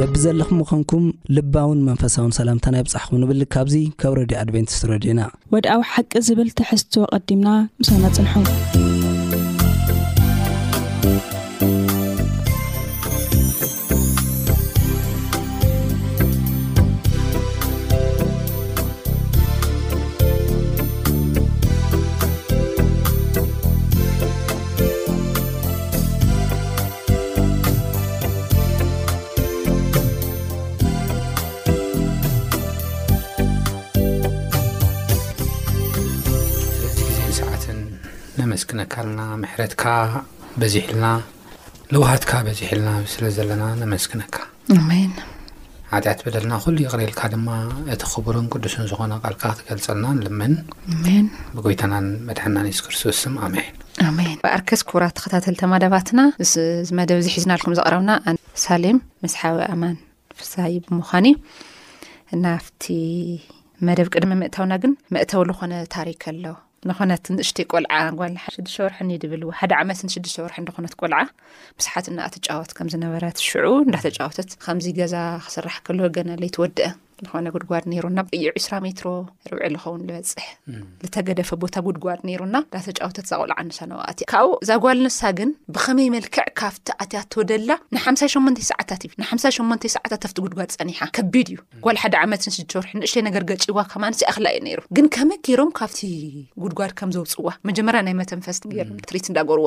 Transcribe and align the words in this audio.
ገቢ 0.00 0.14
ዘለኹም 0.24 0.56
ምኾንኩም 0.60 1.02
ልባውን 1.36 1.80
መንፈሳውን 1.88 2.32
ሰላምተናይ 2.38 2.82
ብጻሕኹም 2.86 3.18
ንብል 3.22 3.42
ካብዙ 3.54 3.74
ካብ 4.02 4.12
ረድዩ 4.20 4.36
ኣድቨንቲስ 4.42 4.78
ረድዩና 4.92 5.20
ወድኣዊ 5.54 5.82
ሓቂ 5.92 6.12
ዝብል 6.28 6.50
ትሕዝትዎ 6.60 7.04
ቐዲምና 7.26 7.48
ምስናጽንሑ 7.82 8.88
ሕረትካ 39.52 39.84
ዚሕ 40.72 40.84
ልና 40.94 41.06
ልውሃትካ 41.94 42.32
በዚሕ 42.46 42.68
ኢልና 42.74 42.90
ስለዘለና 43.12 43.62
ነመስክነካ 43.80 44.36
ዓያት 45.96 46.20
በደልና 46.24 46.54
ኩሉይ 46.64 46.84
ይቅሪልካ 46.86 47.20
ድማ 47.32 47.48
እቲ 47.94 48.02
ክቡርን 48.10 48.46
ቅዱስን 48.52 48.84
ዝኮነ 48.90 49.12
ቃልካ 49.24 49.42
ክትገልፀልና 49.54 50.06
ልምን 50.26 50.54
ብጎይታናን 51.56 52.06
መድሓናን 52.28 52.66
ሱስ 52.76 52.80
ክርስቶስ 52.86 53.20
ኣሜይን 53.46 54.38
ኣርከስ 54.54 54.82
ክቡራት 54.88 55.14
ተከታተልተማዳባትና 55.18 56.20
መደብ 57.00 57.20
ዝሒዝናኩም 57.26 57.76
ዝረብና 57.80 58.10
ሳሌም 58.64 58.98
መስሓዊ 59.26 59.58
ኣማን 59.74 59.96
ፍይ 60.50 60.76
ብምኳን 60.86 61.26
እዩ 61.40 62.40
ናፍቲ 62.46 62.84
መደብ 63.88 64.08
ቅድሚ 64.14 64.32
ምእተውና 64.42 64.72
ግን 64.84 64.92
መእተውሉ 65.16 65.50
ኮነ 65.60 65.72
ታሪከኣሎ 65.96 66.44
ንኾነት 66.88 67.24
ንእሽተ 67.36 67.56
ቆልዓ 67.72 67.94
ጓል 68.18 68.34
ሽዱሽተ 68.52 68.76
ወርሒ 68.84 68.98
ኒድብል 69.08 69.42
ዎ 69.48 69.50
ሓደ 69.60 69.72
ዓመትን 69.80 70.12
ሽዱሽተ 70.14 70.36
ወርሒ 70.44 70.56
ደኾነት 70.68 70.94
ቆልዓ 71.00 71.18
ብሳሓት 71.78 72.06
ና 72.16 72.18
ኣተጫወት 72.28 72.70
ከም 72.76 72.90
ዝነበረት 72.92 73.36
ሽዑ 73.48 73.66
እንዳተጫወቶት 73.86 74.50
ከምዚ 74.64 74.86
ገዛ 75.00 75.14
ክስራሕ 75.46 75.76
ከሎ 75.86 75.98
ወገናለ 76.06 76.42
ትወድአ 76.56 76.88
ንኾነ 77.26 77.46
ጉድጓድ 77.54 77.84
ነይሩና 77.92 78.20
ዩ 78.44 78.48
2ስራ 78.60 78.74
ሜትሮ 78.84 79.06
ርብዒ 79.54 79.68
ዝኸውን 79.74 80.02
በፅሕ 80.08 80.46
ዝተገደፈ 81.04 81.50
ቦታ 81.62 81.74
ጉድጓድ 81.86 82.20
ነይሩና 82.28 82.56
ንዳተጫወተት 82.66 83.26
ዘቆልዓ 83.32 83.56
ንሳ 83.68 83.78
ነባኣት 83.90 84.18
እ 84.24 84.28
ካብኡ 84.32 84.52
እዛጓል 84.64 84.98
ንሳ 85.06 85.20
ግን 85.38 85.50
ብኸመይ 85.76 86.08
መልክዕ 86.16 86.44
ካብቲ 86.60 86.88
ኣትያወ 87.04 87.44
ደላ 87.50 87.70
ን 87.94 87.98
ሓ8 88.04 88.62
ሰዓታት 88.70 89.02
እዩ 89.08 89.12
ንሓ8 89.22 89.86
ሰዓታት 89.96 90.24
ቲ 90.36 90.38
ጉድጓድ 90.46 90.70
ፀኒሓ 90.80 91.00
ከቢድ 91.18 91.48
እዩ 91.54 91.58
ጓል 91.86 91.98
ሓደ 92.04 92.14
ዓመት 92.24 92.42
ንስ 92.50 92.58
ርሑ 92.82 92.86
ንእሽ 93.02 93.14
ነገር 93.28 93.42
ገጪዋ 93.50 93.78
ከማስ 93.92 94.22
ኣክላ 94.32 94.46
እዩ 94.58 94.66
ይሩ 94.72 94.80
ግን 94.98 95.06
ከመይ 95.16 95.38
ገይሮም 95.48 95.72
ካብቲ 95.80 96.00
ጉድጓድ 96.64 96.92
ከም 97.00 97.10
ዘውፅዋ 97.16 97.48
መጀመርያ 97.70 98.00
ናይ 98.08 98.16
መተንፈስ 98.22 98.58
ትሪት 99.08 99.26
እንዳርዋ 99.32 99.58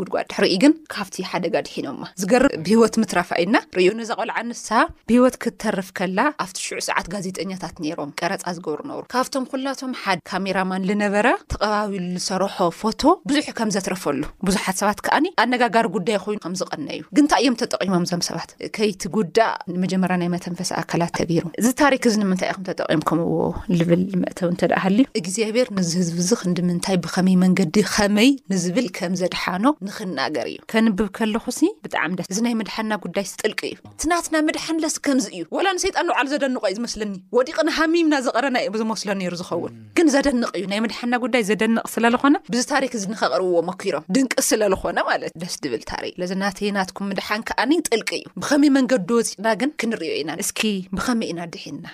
ጉድጓድ 0.00 0.26
ድሕሪኢ 0.32 0.54
ግን 0.62 0.72
ካብቲ 0.94 1.16
ሓደጋ 1.30 1.54
ዲሒኖማ 1.68 2.02
ዝገርብ 2.20 2.52
ብሂወት 2.66 2.94
ምትራፍ 3.02 3.30
ኢና 3.44 3.56
ዩ 3.86 3.90
ዛቆልዓ 4.12 4.36
ንሳ 4.50 4.66
ብሂወት 5.08 5.36
ክተርፍ 5.44 5.88
ከላ 6.00 6.18
ኣብ 6.44 6.50
ሽ 6.66 6.68
ዓት 6.98 7.06
ጋዜጠኛታት 7.14 7.74
ሮም 7.98 8.10
ቀረፃ 8.20 8.42
ዝገብሩ 8.56 8.80
ነብሩ 8.90 9.02
ካብቶም 9.14 9.44
ኩናቶም 9.52 9.92
ሓደ 10.02 10.18
ካሜራማን 10.30 10.84
ዝነበረ 10.90 11.26
ተቀባቢሉ 11.54 12.04
ዝሰርሖ 12.20 12.56
ፎቶ 12.80 13.02
ብዙሕ 13.30 13.46
ከም 13.58 13.70
ዘትረፈሉ 13.76 14.22
ብዙሓት 14.48 14.76
ሰባት 14.82 15.00
ከኣኒ 15.06 15.26
ኣነጋጋሪ 15.44 15.86
ጉዳይ 15.96 16.18
ኮይኑ 16.24 16.38
ከምዝቀነ 16.44 16.86
እዩ 16.96 17.02
ግንታይ 17.18 17.42
እዮም 17.44 17.56
ተጠቂሞም 17.62 18.04
ዞም 18.10 18.22
ሰባት 18.28 18.50
ከይቲ 18.78 19.02
ጉዳእ 19.16 19.54
ንመጀመርያ 19.74 20.16
ናይ 20.22 20.30
መተንፈሰ 20.36 20.70
ኣካላት 20.82 21.12
ተገይሩ 21.20 21.44
እዚ 21.62 21.68
ታሪክ 21.82 22.02
እዚ 22.10 22.16
ንምንታይ 22.22 22.50
እዩ 22.52 22.58
ም 22.60 22.64
ተጠቂምኩምዎ 22.70 23.32
ልብል 23.78 24.02
መእተው 24.22 24.48
እንተ 24.52 24.62
ደኣ 24.72 24.80
ሃልዩ 24.84 25.04
እግዚኣብሔር 25.22 25.70
ንዚ 25.78 25.92
ህዝብእዚ 26.02 26.30
ክንዲምንታይ 26.42 26.98
ብከመይ 27.06 27.36
መንገዲ 27.44 27.76
ከመይ 27.94 28.30
ንዝብል 28.54 28.88
ከም 28.98 29.14
ዘድሓኖ 29.22 29.64
ንክናገር 29.88 30.46
እዩ 30.52 30.58
ከንብብ 30.74 31.08
ከለኹስ 31.18 31.60
ብጣዕሚ 31.86 32.10
ደስ 32.20 32.28
እዚ 32.34 32.38
ናይ 32.48 32.54
መድሓና 32.62 32.90
ጉዳይ 33.06 33.24
ስጥልቂ 33.32 33.60
እዩ 33.72 33.76
ትናትና 34.02 34.36
መድሓን 34.50 34.78
ለስ 34.84 34.96
ከምዚ 35.08 35.26
እዩ 35.36 35.44
ዋላ 35.56 35.66
ንሰይጣን 35.78 36.08
ባዕሉ 36.14 36.26
ዘደንቀ 36.34 36.64
እዩ 36.72 36.77
መስለኒ 36.84 37.10
ወዲቕን 37.36 37.68
ሃሚምና 37.78 38.14
ዝቐረና 38.26 38.58
ዮ 38.66 38.70
ዝመስሎ 38.80 39.08
ነይሩ 39.20 39.34
ዝኸውን 39.40 39.74
ግን 39.98 40.06
ዘደንቕ 40.14 40.48
እዩ 40.58 40.64
ናይ 40.72 40.80
ምድሓና 40.84 41.14
ጉዳይ 41.24 41.42
ዘደንቕ 41.50 41.84
ስለዝኮነ 41.94 42.36
ብዚ 42.52 42.60
ታሪክ 42.72 42.92
ንኸቅርብዎ 43.12 43.54
ኣኪሮም 43.74 44.06
ድንቂ 44.16 44.32
ስለዝኾነ 44.50 44.98
ማለት 45.10 45.30
ደስ 45.42 45.54
ድብል 45.64 45.82
ታሪክ 45.92 46.14
ስለዚ 46.18 46.32
ናተይናትኩም 46.44 47.08
ምድሓን 47.12 47.44
ከኣኒ 47.50 47.72
ጥልቂ 47.88 48.10
እዩ 48.20 48.26
ብኸመይ 48.42 48.72
መንገዲ 48.78 49.10
ወፅእና 49.18 49.46
ግን 49.62 49.70
ክንርዮ 49.82 50.12
ኢና 50.22 50.30
እስኪ 50.46 50.60
ብከመይ 50.96 51.30
ኢና 51.32 51.40
ድሒና 51.54 51.84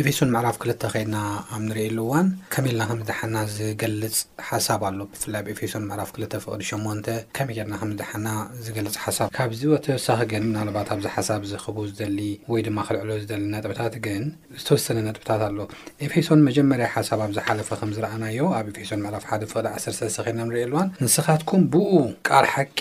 ኤፌሶን 0.00 0.30
መዕራፍ 0.34 0.56
ክልተ 0.62 0.82
ከድና 0.92 1.16
ኣብ 1.54 1.62
ንርኢሉ 1.68 1.96
ዋን 2.10 2.26
ከመ 2.52 2.64
ኢልና 2.70 2.82
ከምዝድሓና 2.90 3.34
ዝገልፅ 3.54 4.14
ሓሳብ 4.48 4.80
ኣሎ 4.88 4.98
ብፍላይ 5.14 5.40
ኣብ 5.42 5.48
ኤፌሶን 5.54 5.82
ምዕራፍ 5.88 6.10
ክልተ 6.16 6.34
ፍቅዲ 6.44 6.62
ሸሞን 6.68 6.98
ከመይ 7.36 7.56
የልና 7.60 7.74
ከምዝድሓና 7.80 8.28
ዝገልፅ 8.66 8.94
ሓሳብ 9.04 9.28
ካብዚወተወሳኺ 9.36 10.18
ግን 10.30 10.44
ምናልባት 10.50 10.88
ኣብዚ 10.94 11.06
ሓሳብ 11.16 11.42
ዝኽቡ 11.50 11.76
ዝደሊ 11.90 12.18
ወይ 12.52 12.62
ድማ 12.68 12.78
ክልዕሎ 12.90 13.10
ዝደሊ 13.24 13.44
ነጥብታት 13.54 13.96
ግን 14.06 14.22
ዝተወሰነ 14.60 14.98
ነጥብታት 15.08 15.42
ኣሎ 15.48 15.58
ኤፌሶን 16.06 16.40
መጀመርያ 16.48 16.86
ሓሳብ 16.94 17.20
ኣብ 17.26 17.32
ዝሓለፈ 17.38 17.70
ከምዝረኣና 17.80 18.24
ዮ 18.38 18.42
ኣብ 18.60 18.66
ኤፌሶን 18.72 19.02
ምዕራፍ 19.06 19.26
ሓደ 19.32 19.42
ፍቅዲ 19.52 19.68
13ስ 19.84 20.16
ኸና 20.28 20.38
ንሪኤሉእዋን 20.48 20.88
ንስኻትኩም 21.04 21.64
ብኡ 21.74 21.92
ቃር 22.30 22.46
ሓቂ 22.54 22.78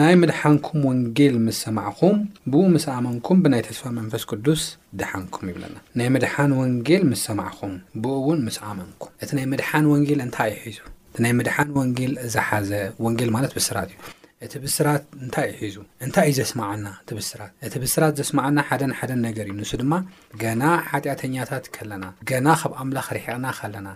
ናይ 0.00 0.16
ምድሓንኩም 0.22 0.80
ወንጌል 0.90 1.36
ምስ 1.46 1.60
ሰማዕኹም 1.66 2.16
ብኡ 2.54 2.64
ምስ 2.76 2.86
ኣመንኩም 2.98 3.40
ብናይ 3.46 3.64
ተስፋ 3.68 3.84
መንፈስ 4.00 4.24
ቅዱስ 4.32 4.64
ድሓንኩም 5.00 5.46
ይብለና 5.50 5.76
ናይ 5.98 6.08
ምድሓን 6.14 6.52
ወንጌል 6.60 7.02
ምስ 7.12 7.22
ሰማዕኹም 7.28 7.72
ብኡ 8.02 8.12
እውን 8.22 8.40
ምስ 8.48 8.58
ዓመንኩም 8.70 9.12
እቲ 9.24 9.30
ናይ 9.38 9.46
ምድሓን 9.52 9.86
ወንጌል 9.92 10.20
እንታይ 10.26 10.52
እዩ 10.58 10.62
ሒዙ 10.66 10.78
እ 11.16 11.22
ናይ 11.24 11.32
ምድሓን 11.38 11.68
ወንጌል 11.78 12.12
ዝሓዘ 12.34 12.70
ወንጌል 13.04 13.30
ማለት 13.36 13.52
ብስራት 13.58 13.88
እዩ 13.94 13.98
እቲ 14.46 14.54
ብስራት 14.64 15.02
እንታይ 15.24 15.46
እዩ 15.50 15.58
ሒዙ 15.66 15.76
እንታይ 16.04 16.26
እዩ 16.30 16.34
ዘስማዓና 16.38 16.86
እቲ 17.02 17.10
ብስራት 17.18 17.52
እቲ 17.66 17.74
ብስራት 17.84 18.14
ዘስማዓና 18.20 18.58
ሓደን 18.68 18.92
ሓደን 18.98 19.20
ነገር 19.28 19.44
እዩ 19.48 19.54
ንሱ 19.60 19.72
ድማ 19.82 19.94
ገና 20.42 20.62
ሓጢኣተኛታት 20.90 21.66
ከለና 21.76 22.04
ገና 22.30 22.46
ካብ 22.60 22.72
ኣምላኽ 22.82 23.06
ርሒቕና 23.16 23.46
ከለና 23.60 23.88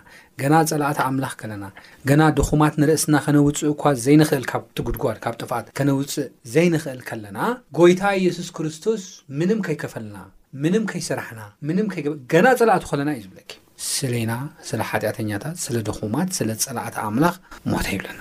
ገና 0.43 0.53
ፀላእታ 0.71 0.99
ኣምላኽ 1.11 1.33
ከለና 1.43 1.65
ገና 2.11 2.21
ድኹማት 2.39 2.75
ንርእስና 2.83 3.15
ከነውፅእ 3.27 3.69
እኳ 3.75 3.85
ዘይንኽእል 4.07 4.45
ካብ 4.53 4.63
ትጉድጓድ 4.79 5.19
ካብ 5.27 5.35
ጥፋኣት 5.43 5.67
ከነውፅእ 5.79 6.19
ዘይንኽእል 6.55 7.01
ከለና 7.11 7.37
ጎይታ 7.79 8.03
ኢየሱስ 8.23 8.49
ክርስቶስ 8.59 9.05
ምንም 9.41 9.61
ከይከፈልና 9.67 10.17
ምንም 10.63 10.83
ከይስራሕና 10.91 11.41
ምንም 11.67 11.87
ከይገ 11.93 12.13
ገና 12.31 12.47
ጸላዕቱ 12.61 12.83
ኸለና 12.91 13.09
እዩ 13.17 13.21
ዝብለኪ 13.25 13.51
ስለና 13.95 14.31
ስለ 14.69 14.79
ሓጢኣተኛታት 14.91 15.57
ስለ 15.65 15.75
ደኹማት 15.89 16.31
ስለ 16.39 16.49
ጸላዕታ 16.65 16.95
ኣምላኽ 17.09 17.35
ሞተ 17.71 17.87
ይብለና 17.95 18.19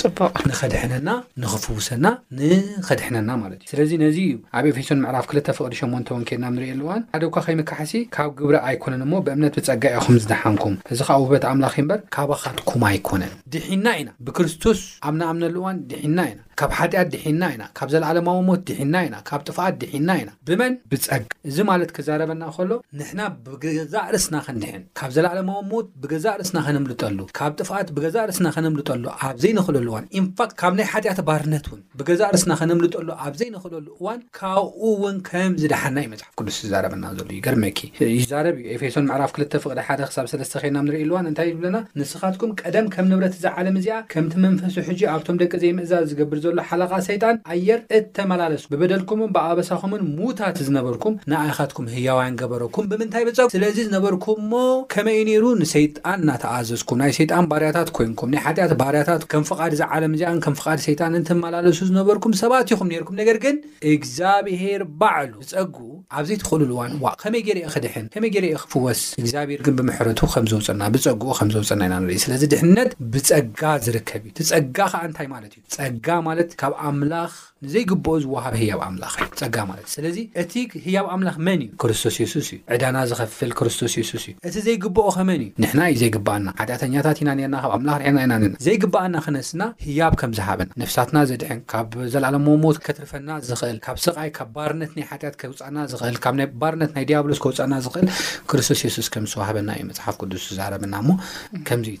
ፅባቕ 0.00 0.38
ንኸድሕነና 0.50 1.10
ንኽፍውሰና 1.42 2.06
ንኸድሕነና 2.38 3.30
ማለት 3.42 3.58
እዩ 3.64 3.68
ስለዚ 3.72 3.90
ነዚ 4.02 4.18
እዩ 4.28 4.32
ኣብ 4.58 4.64
ኤፌሶን 4.70 5.00
ምዕራፍ 5.04 5.26
ክል 5.30 5.38
ፍቅዲ 5.58 5.72
8ሞን 5.80 6.02
ወንኬድና 6.16 6.46
ንርኢየኣሉእዋን 6.56 7.02
ሓደ 7.14 7.22
ኳ 7.34 7.44
ከይምካሕሲ 7.46 7.94
ካብ 8.16 8.30
ግብሪ 8.40 8.56
ኣይኮነን 8.68 9.04
እሞ 9.06 9.12
ብእምነት 9.26 9.54
ብፀጋ 9.60 9.84
ኢኹም 9.98 10.18
ዝደሓንኩም 10.24 10.74
እዚ 10.94 11.00
ከብ 11.10 11.22
ህበት 11.26 11.44
ኣምላኽ 11.50 11.74
ምበር 11.84 12.00
ካባካትኩም 12.16 12.82
ኣይኮነን 12.90 13.32
ድሒና 13.54 13.86
ኢና 14.00 14.10
ብክርስቶስ 14.26 14.80
ኣብናኣምነሉ 15.10 15.56
እዋን 15.62 15.78
ድሒና 15.92 16.18
ኢና 16.32 16.42
ካብ 16.60 16.70
ሓጢኣት 16.78 17.08
ድሒና 17.14 17.42
ኢና 17.54 17.62
ካብ 17.78 17.88
ዘለዓለማዊ 17.94 18.36
ሞት 18.48 18.60
ድሒና 18.68 18.94
ኢና 19.06 19.16
ካብ 19.28 19.40
ጥፋኣት 19.48 19.74
ድሒና 19.82 20.10
ኢና 20.20 20.30
ብመን 20.48 20.74
ብፀግ 20.90 21.22
እዚ 21.50 21.56
ማለት 21.70 21.90
ክዛረበና 21.96 22.42
ከሎ 22.56 22.70
ንሕና 22.98 23.22
ብገዛ 23.46 23.94
ርስና 24.16 24.36
ከንድሕን 24.48 24.84
ካብ 24.98 25.10
ዘለዓለማዊ 25.16 25.58
ሞት 25.72 25.88
ብገዛ 26.04 26.26
ርስና 26.42 26.58
ከንምልጠሉ 26.66 27.18
ካብ 27.40 27.52
ጥፍኣት 27.62 27.88
ብገዛ 27.96 28.18
ርስና 28.32 28.46
ከነምልጠሉ 28.56 29.04
ዘንክለሉ 29.44 29.86
እዋ 29.92 29.96
ንፋት 30.24 30.50
ካብ 30.60 30.72
ናይ 30.78 30.86
ሓጢኣት 30.92 31.18
ባርነት 31.28 31.66
ውን 31.70 31.80
ብገዛ 31.98 32.20
ርስና 32.34 32.52
ከነምልጠሉ 32.60 33.08
ኣብ 33.24 33.34
ዘይንክለሉ 33.40 33.86
እዋን 33.98 34.20
ካብኡ 34.38 34.80
ውን 35.04 35.16
ከም 35.28 35.52
ዝደሓና 35.62 35.96
ዩ 36.04 36.08
መፅሓፍ 36.12 36.32
ቅዱስ 36.40 36.56
ዝዛረበና 36.64 37.04
ዘሉ 37.18 37.28
እዩገርመኪ 37.36 37.78
ይዛረብ 38.18 38.56
እዩ 38.60 38.66
ኤፌሶን 38.76 39.08
ዕራፍ 39.16 39.32
2ፍቅሓ 39.38 39.96
ሳ 40.14 40.24
ለስ 40.42 40.52
ና 40.76 40.84
ንሪኢሉዋን 40.86 41.28
እንታይ 41.30 41.50
ብለና 41.58 41.78
ንስኻትኩም 42.00 42.52
ቀደም 42.62 42.86
ከም 42.94 43.06
ንብረት 43.12 43.36
ዝዓለም 43.44 43.76
እዚኣ 43.80 43.98
ከምቲ 44.14 44.34
መንፈሱ 44.44 44.76
ሕጂ 44.88 45.00
ኣብቶም 45.14 45.38
ደቂ 45.42 45.52
ዘይምእዛዝ 45.64 46.06
ዝገብር 46.12 46.40
ዘሎ 46.46 46.58
ሓለቃ 46.70 46.92
ሰይጣን 47.08 47.36
ኣየር 47.54 47.80
እተመላለሱኩ 47.98 48.70
ብበደልኩምን 48.74 49.32
ብኣበሳኹምን 49.36 50.04
ሙዉታት 50.16 50.56
ዝነበርኩም 50.68 51.16
ንኣይካትኩም 51.32 51.90
ህያዋያን 51.96 52.38
ገበረኩም 52.42 52.88
ብምንታይ 52.92 53.26
በፅ 53.30 53.38
ስለዚ 53.56 53.76
ዝነበርኩም 53.88 54.40
ሞ 54.54 54.62
ከመይ 54.94 55.18
ዩ 55.20 55.24
ነይሩ 55.30 55.44
ንሰይጣን 55.62 56.18
እናተኣዘዝኩም 56.24 56.98
ናይ 57.04 57.12
ሰይጣን 57.20 57.46
ባርያታት 57.52 57.88
ኮይንኩም 57.98 58.30
ናይ 58.36 58.42
ሓት 58.46 58.58
ባያት 58.82 59.08
ከም 59.34 59.44
ፍቓዲ 59.48 59.72
እዛ 59.76 59.82
ዓለም 59.94 60.12
እዚኣን 60.16 60.36
ከም 60.44 60.54
ፍቓዲ 60.58 60.80
ሰይጣን 60.86 61.12
እንትመላለሱ 61.18 61.78
ዝነበርኩም 61.88 62.32
ሰባት 62.40 62.68
ይኹም 62.72 62.88
ነርኩም 62.92 63.16
ነገር 63.20 63.36
ግን 63.44 63.56
እግዚኣብሄር 63.92 64.82
ባዕሉ 65.00 65.32
ዝፀጉኡ 65.50 65.88
ኣብዘይትክእሉል 66.18 66.70
ዋንከመይ 67.06 67.42
ገርአ 67.46 67.70
ክድሕን 67.74 68.06
ከመይ 68.16 68.30
ገርአ 68.36 68.60
ክፍወስ 68.64 69.00
እግዚኣብሄር 69.22 69.60
ግን 69.68 69.74
ብምሕረቱ 69.78 70.20
ከምዘውፅና 70.34 70.82
ብፀግኡ 70.96 71.28
ከምዘውፅና 71.38 71.80
ኢና 71.88 71.94
ንርኢ 72.04 72.18
ስለዚ 72.26 72.42
ድሕነት 72.52 72.92
ብፀጋ 73.14 73.62
ዝርከብ 73.86 74.22
እዩ 74.28 74.32
ትፀጋ 74.38 74.78
ከዓ 74.92 75.00
እንታይ 75.08 75.28
ማለት 75.34 75.52
እዩ 75.56 75.62
ፀጋ 75.78 76.08
ማለት 76.28 76.50
ካብ 76.62 76.72
ኣምላኽ 76.90 77.32
ዘይግብኦ 77.72 78.12
ዝወሃብ 78.24 78.54
ህያብ 78.60 78.80
ኣምላኽ 78.86 79.14
እዩ 79.24 79.28
ፀጋ 79.40 79.56
ማለት 79.70 79.84
እዩ 79.86 79.92
ስለዚ 79.96 80.16
እቲ 80.42 80.52
ህያብ 80.86 81.06
ኣምላኽ 81.14 81.36
መን 81.46 81.60
እዩ 81.64 81.68
ክርስቶስ 81.82 82.16
ሱስ 82.34 82.48
እ 82.56 82.58
ዕዳና 82.74 82.96
ዝኸፍል 83.10 83.50
ክርስቶስ 83.58 83.92
ሱስ 84.10 84.24
እዩ 84.30 84.34
እቲ 84.48 84.54
ዘይግብኦ 84.66 85.06
ከመን 85.16 85.40
እዩ 85.44 85.50
ንሕና 85.62 85.80
እዩ 85.90 85.94
ዘይግበኣና 86.02 86.48
ሓጢኣተኛታት 86.60 87.18
ኢናና 87.22 87.54
ብ 87.72 87.80
ምላ 87.84 87.92
ና 88.16 88.18
ኢናና 88.26 88.32
ዘይግበኣና 88.66 89.16
ክነስና 89.26 89.62
ህያብ 89.86 90.14
ከምዝሃበና 90.22 90.70
ነፍሳትና 90.82 91.16
ዘድሕን 91.30 91.60
ካብ 91.72 91.90
ዘለኣለ 92.14 92.36
ሞት 92.64 92.78
ከትርፈና 92.88 93.30
ዝክእል 93.50 93.78
ካብ 93.86 93.96
ስቃይ 94.06 94.30
ካብ 94.38 94.48
ባርነት 94.56 94.92
ናይ 94.98 95.06
ሓያት 95.12 95.36
ውፃና 95.52 95.76
ኽእል 96.02 96.18
ካባርነት 96.26 96.90
ናይ 96.96 97.04
ዲያብሎስ 97.10 97.40
ከውፅና 97.44 97.74
ኽእል 97.94 98.08
ክርስቶስ 98.52 98.80
ሱስ 98.98 99.06
ከምዝዋሃበና 99.16 99.68
እዩ 99.78 99.82
መፅሓፍ 99.92 100.14
ቅዱስ 100.22 100.42
ዝዛረና 100.50 100.94
ሞእዩ 101.08 101.96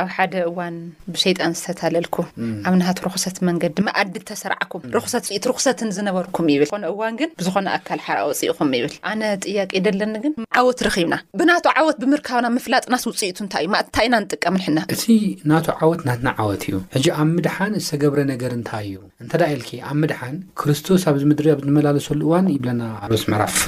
ኣብ 0.00 0.12
ሓደ 0.16 0.34
እዋን 0.50 0.76
ብሰይጣን 1.12 1.52
ዝተታለልኩ 1.60 2.16
ኣብናሃት 2.68 2.98
ረክሰት 3.08 3.36
መንገዲ 3.50 3.78
ኣዲል 4.00 4.22
ተሰርዓኩም 4.30 4.82
ኢርክሰትን 5.36 5.88
ዝነበርኩም 5.96 6.46
ይብልኮነ 6.52 6.84
እዋን 6.92 7.14
ግን 7.20 7.30
ብዝኾነ 7.40 7.66
ኣካል 7.78 8.00
ሓር 8.06 8.18
ውፅኢኹም 8.30 8.70
ይብል 8.78 8.92
ኣነ 9.10 9.22
ጥያቄ 9.44 9.72
ደለኒግን 9.86 10.34
ዓወት 10.60 10.80
ረብና 10.86 11.14
ብናቱ 11.40 11.66
ዓወት 11.80 11.96
ብምርካብና 12.02 12.46
ምፍላጥናት 12.56 13.04
ውፅኢቱ 13.10 13.38
እንታይ 13.44 13.64
እዩ 13.66 13.70
እንታይ 13.84 14.06
ኢና 14.08 14.16
ንጥቀምሕ 14.24 14.64
እቲ 14.96 15.04
ናቶ 15.52 15.66
ዓወት 15.80 16.00
ናትና 16.08 16.28
ዓወት 16.44 16.62
እዩ 16.68 16.74
ሕ 16.96 17.04
ኣብ 17.22 17.28
ምድሓን 17.36 17.74
ዝተገብረ 17.84 18.20
ነገር 18.32 18.52
እንታይ 18.58 18.86
እዩ 18.90 18.98
እንተዳ 19.24 19.42
ኢል 19.54 19.62
ኣብ 19.90 19.96
ምድሓን 20.02 20.36
ክርስቶስ 20.62 21.04
ኣብዚ 21.12 21.22
ምድሪ 21.32 21.48
ኣብ 21.54 21.60
ዝመላለሰሉ 21.66 22.20
እዋን 22.28 22.48
ይብለና 22.56 22.82
ሮስ 23.14 23.24
መዕራፍ 23.32 23.58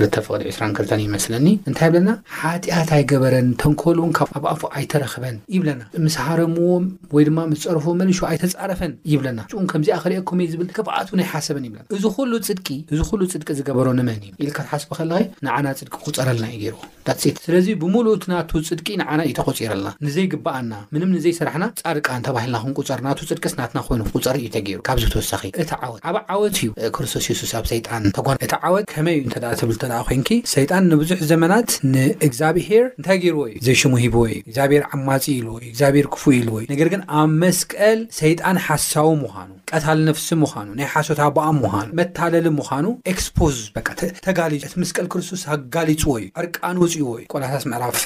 2ፍቅ 0.00 0.40
22 0.44 0.94
ይመስለኒ 1.06 1.46
እንታይ 1.70 1.88
ይብለና 1.90 2.10
ሓቲኣት 2.40 2.90
ኣይገበረን 2.98 3.48
ተንኮልውን 3.64 4.12
ብ 4.42 4.44
ኣብ 4.44 4.44
ኣፉ 4.54 4.62
ኣይተረክበን 4.78 5.36
ይብለና 5.56 5.80
ምስ 6.06 6.14
ሃረምዎ 6.26 6.68
ወይ 7.16 7.24
ድማ 7.30 7.38
ምስ 7.52 7.62
ፀርፎዎ 7.68 7.92
መሊሾ 8.02 8.18
ኣይተፃረፈን 8.32 8.94
ይብለና 9.14 9.40
ን 9.62 9.66
ከምዚኣ 9.72 9.96
ክርአምእዩ 10.04 10.46
ዝብል 10.54 10.68
ኣኣት 10.96 11.08
ን 11.18 11.24
ይሓሰበን 11.26 11.64
ይብለና 11.68 11.86
እዚ 11.96 12.04
ኩሉ 12.16 12.32
ፅድቂ 12.48 12.68
እዚ 12.92 12.98
ኩሉ 13.10 13.20
ፅድቂ 13.32 13.48
ዝገበሮ 13.58 13.88
ንመን 13.98 14.18
እዩ 14.26 14.32
ኢልከትሓስቢ 14.46 14.88
ከለኸ 14.98 15.20
ንዓና 15.46 15.66
ፅድቂ 15.80 15.92
ቁፀርኣለና 16.06 16.46
እዩ 16.52 16.56
ገይርዎ 16.62 16.80
ዳፅት 17.06 17.36
ስለዚ 17.46 17.66
ብምሉእት 17.82 18.24
ናቱ 18.32 18.50
ፅድቂ 18.70 18.86
ንዓና 19.02 19.18
እዩ 19.26 19.32
ተቆፂረለና 19.40 19.88
ንዘይግባኣና 20.06 20.72
ምንም 20.94 21.12
ንዘይሰራሕና 21.16 21.66
ፃድቃ 21.82 22.08
ተባሂልናን 22.28 22.74
ቁፀር 22.80 23.00
ናቱ 23.06 23.20
ፅድቂስ 23.30 23.54
ናትና 23.60 23.78
ኮይኑ 23.88 24.02
ቁፀር 24.14 24.36
እዩ 24.42 24.48
ተገይሩ 24.56 24.80
ካብዚ 24.88 25.04
ተወሳኺእ 25.14 25.52
እቲ 25.64 25.70
ዓወት 25.86 26.00
ኣብ 26.10 26.18
ዓወት 26.34 26.56
እዩክርስቶስ 26.64 27.28
ሱስ 27.42 27.52
ኣብ 27.60 27.66
ሰይጣን 27.72 28.04
ተጓ 28.18 28.26
እቲ 28.46 28.52
ዓወት 28.68 28.86
ከመይ 28.94 29.18
እዩ 29.20 29.24
እትብ 29.54 29.72
ኮን 30.08 30.20
ሰይጣን 30.56 30.84
ንብዙሕ 30.94 31.18
ዘመናት 31.32 31.68
ንእግዚኣብሔር 31.94 32.84
እንታይ 32.98 33.18
ገይርዎ 33.24 33.42
እዩ 33.50 33.56
ዘይሽሙ 33.68 33.92
ሂቦዎ 34.04 34.24
እዩ 34.32 34.38
እግዚኣብሔር 34.48 34.84
ዓማፂ 34.96 35.24
ኢልዎ 35.38 35.54
እግዚኣብሔር 35.70 36.06
ክፉ 36.14 36.22
ኢሉዎ 36.40 36.56
እዩ 36.62 36.68
ነገር 36.74 36.88
ግን 36.94 37.02
ኣብ 37.20 37.30
መስቀል 37.44 38.00
ሰይጣን 38.22 38.56
ሓሳዊ 38.66 39.10
ምኳኑ 39.22 39.50
ቀታል 39.72 40.02
ፍስ 40.18 40.28
ምኑ 40.40 40.44
ናይ 40.78 40.86
ሓሶታ 40.94 41.20
ብኣ 41.36 41.44
ምኑ 41.58 41.64
መታለል 41.98 42.46
ምኑ 42.58 42.86
ኤክስፖዝ 43.12 43.56
ዝበ 43.64 43.76
ተጋ 44.26 44.38
እቲ 44.58 44.64
ምስቀል 44.82 45.06
ክርስቶስ 45.12 45.42
ኣጋሊፅዎ 45.54 46.12
እዩ 46.20 46.26
ዕርቃን 46.40 46.76
ውፅዎ 46.82 47.08
እዩ 47.20 47.26
ቆላሳ 47.32 47.54
ዕራፍ 47.76 47.96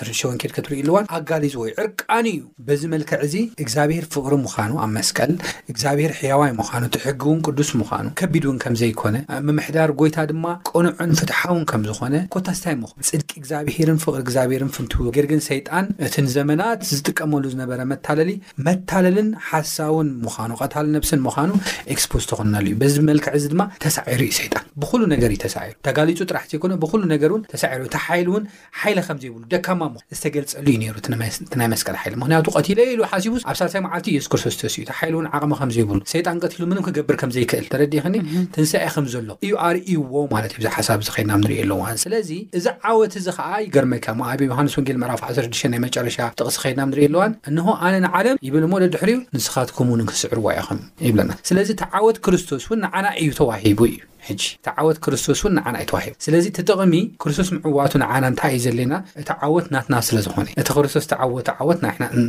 2ሸኬድትርእ 0.00 0.82
ልዋን 0.88 1.04
ኣጋሊፅዎዩ 1.18 1.70
ዕርቃን 1.82 2.26
እዩ 2.32 2.40
በዚ 2.66 2.82
መልክዕ 2.94 3.18
እዚ 3.28 3.34
እግዚኣብሄር 3.64 4.06
ፍቅሪ 4.16 4.32
ምኑ 4.44 4.72
ኣብ 4.84 4.90
መስቀል 4.98 5.32
እግዚኣብሔር 5.72 6.12
ሕያዋይ 6.20 6.52
ምኑ 6.60 6.82
ትሕጊውን 6.96 7.40
ቅዱስ 7.48 7.70
ምኑ 7.80 7.84
ከቢድውን 8.22 8.58
ከምዘይኮነ 8.64 9.16
ምምሕዳር 9.48 9.90
ጎይታ 10.02 10.18
ድማ 10.30 10.44
ቆንዑን 10.70 11.12
ፍትሓውን 11.20 11.64
ከምዝኮነ 11.72 12.14
ኮታስታይ 12.36 12.76
ምኑ 12.82 12.86
ፅድቂ 13.12 13.30
ግዚኣብሄርን 13.44 14.00
ፍቅሪግብሔርን 14.06 14.72
ፍ 14.76 14.86
ጌርግን 15.16 15.42
ሰይጣን 15.50 15.84
እቲን 16.06 16.26
ዘመናት 16.36 16.80
ዝጥቀመሉ 16.92 17.42
ዝነበረ 17.54 17.80
መታለሊ 17.94 18.30
መታለልን 18.68 19.28
ሓሳውን 19.50 20.08
ምኑ 20.24 20.28
ታል 20.72 20.86
ነብስን 20.96 21.20
ምኑ 21.26 21.50
ኤክስፖዝ 21.94 22.24
ተክናሉ 22.30 22.64
ዩ 22.72 22.74
በዚ 22.82 22.96
መልክዕ 23.08 23.34
ዚ 23.42 23.48
ድማ 23.52 23.62
ተሳዒሩ 23.84 24.20
ዩ 24.28 24.32
ሰይጣን 24.40 24.64
ብኩሉ 24.82 25.02
ነገር 25.14 25.30
ዩ 25.34 25.38
ተሳዒሩ 25.44 25.72
ተጋሊፁ 25.86 26.18
ጥራሕ 26.30 26.44
ዘይኮነ 26.52 26.72
ብሉ 26.82 27.00
ነገር 27.14 27.30
እን 27.36 27.42
ተሳሩ 27.52 27.80
ሓይ 28.06 28.22
ውን 28.34 28.44
ሓይለ 28.80 28.98
ከምዘይብሉ 29.08 29.42
ደካማሞ 29.54 29.94
ዝተገልፀሉ 30.16 30.66
ዩ 30.76 30.90
ሩ 30.96 31.16
ናይ 31.62 31.68
መስቀል 31.74 31.96
ምክንያቱ 32.22 32.46
ቀትለ 32.58 32.78
ኢሉ 32.94 33.00
ሓሲቡስ 33.12 33.42
ኣብ 33.50 33.56
ሳሳይ 33.62 33.80
ማዓልቲ 33.86 34.08
የሱክርስቶስተ 34.16 34.62
ዩ 34.82 34.86
ሓይል 35.00 35.14
ውን 35.18 35.28
ዓቅሚ 35.38 35.52
ከምዘይብሉ 35.60 35.98
ሰይጣን 36.14 36.38
ቀሉ 36.52 36.62
ም 36.70 36.74
ክገብር 36.88 37.16
ከምዘይክእል 37.22 37.66
ተረዲክኒ 37.74 38.16
ትንስኢ 38.56 38.84
ከም 38.96 39.06
ዘሎ 39.14 39.28
እዩ 39.46 39.54
ኣርእይዎማለት 39.68 40.52
እዩ 40.58 40.62
ብ 40.64 40.72
ሓሳብ 40.76 41.00
ድናንሪኢ 41.08 41.58
ኣለዋን 41.64 41.96
ስለዚ 42.04 42.30
እዚ 42.58 42.66
ዓወት 42.90 43.14
ዚ 43.26 43.28
ከኣ 43.38 43.50
ይገርመካማ 43.66 44.20
ብ 44.40 44.48
ዮሃንስ 44.50 44.72
ወንጌል 44.78 44.98
ዕራፍ 45.08 45.22
ዓሽ 45.28 45.36
ይ 45.66 45.80
መጨረሻ 45.86 46.16
ጥቕስ 46.38 46.56
ከድና 46.62 46.80
ንሪኢ 46.90 47.06
ኣለዋን 47.10 47.32
እንሆ 47.50 47.66
ኣነ 47.86 47.94
ንዓለም 48.06 48.36
ይብል 48.48 48.64
ሞ 48.72 48.82
ደድሕሪ 48.84 49.10
ንስኻት 49.36 49.70
ምን 49.88 50.02
ክስዕርዎዩ 50.10 50.53
ኸ 50.66 50.76
ይብለና 51.06 51.32
ስለዚ 51.48 51.68
ተዓወት 51.82 52.16
ክርስቶስ 52.24 52.64
እውን 52.68 52.80
ንዓና 52.84 53.06
እዩ 53.22 53.28
ተዋሂቡ 53.38 53.78
እዩ 53.90 53.94
ሕጂ 54.28 54.42
እቲ 54.58 54.66
ዓወት 54.82 54.98
ክርስቶስ 55.04 55.40
እውን 55.42 55.52
ንዓና 55.58 55.76
ይተዋሂ 55.82 56.06
ስለዚ 56.24 56.44
እትጥቕሚ 56.52 56.94
ክርስቶስ 57.22 57.48
ምዕዋቱ 57.54 57.92
ንዓና 58.02 58.24
እንታይ 58.32 58.52
እዩ 58.56 58.60
ዘለና 58.66 58.94
እቲ 59.22 59.30
ዓወት 59.46 59.66
ናትና 59.74 59.94
ስለዝኾነ 60.08 60.46
እዩ 60.50 60.54
እቲ 60.62 60.68
ክርስቶስ 60.76 61.06
ተዓወቶ 61.12 61.48
ዓወት 61.62 61.80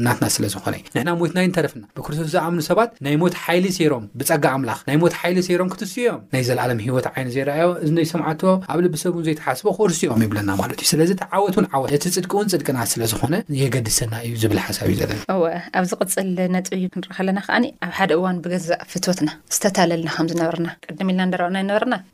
ናትና 0.08 0.28
ስለዝኾነ 0.36 0.74
እዩ 0.82 0.86
ንሕና 0.98 1.12
ሞትናይ 1.22 1.46
ንተረፍና 1.52 1.84
ብክርስቶስ 2.00 2.28
ዘኣምኑ 2.36 2.60
ሰባት 2.70 2.92
ናይ 3.08 3.16
ሞት 3.24 3.36
ሓይሊ 3.44 3.66
ሰሮም 3.78 4.06
ብፀጋ 4.22 4.44
ኣምላኽ 4.58 4.80
ናይ 4.90 4.98
ሞት 5.04 5.16
ሓይሊ 5.22 5.38
ሰሮም 5.50 5.70
ክትስዮም 5.76 6.20
ናይ 6.36 6.44
ዘለኣለም 6.50 6.82
ሂወት 6.88 7.08
ዓይነ 7.14 7.28
ዘይረኣዮ 7.36 7.70
እዝይ 7.88 8.08
ሰማዓት 8.14 8.42
ኣብ 8.72 8.78
ልብሰብእን 8.88 9.26
ዘይተሓስቦ 9.30 9.68
ክርሲኦም 9.80 10.22
ይብለና 10.28 10.50
ማለት 10.64 10.78
እዩ 10.86 10.90
ስለዚ 10.94 11.10
እ 11.20 11.30
ዓወት 11.40 11.56
ውን 11.60 11.68
ወት 11.86 11.94
እቲ 12.00 12.06
ፅድቅውን 12.18 12.50
ፅድቅና 12.56 12.80
ስለዝኾነ 12.96 13.36
የገድሰና 13.62 14.14
እዩ 14.28 14.34
ዝብል 14.44 14.60
ሓሳብ 14.68 14.86
እዩ 14.92 14.98
ዘለና 15.04 15.22
እወኣብዚ 15.38 15.94
ቅፅል 16.02 16.26
ነፅ 16.60 16.68
እዩ 16.80 16.86
ክንርኢ 16.96 17.14
ከለና 17.20 17.40
ከዓ 17.48 17.56
ኣብ 17.88 17.94
ሓደ 18.02 18.12
እዋን 18.20 18.38
ብገዛእ 18.44 18.84
ፍትወትና 18.92 19.30
ዝተታለልና 19.56 20.10
ከም 20.18 20.28
ዝነበርና 20.34 20.70
ቅድ 20.88 21.00
ኢልና 21.16 21.36
ረና 21.44 21.60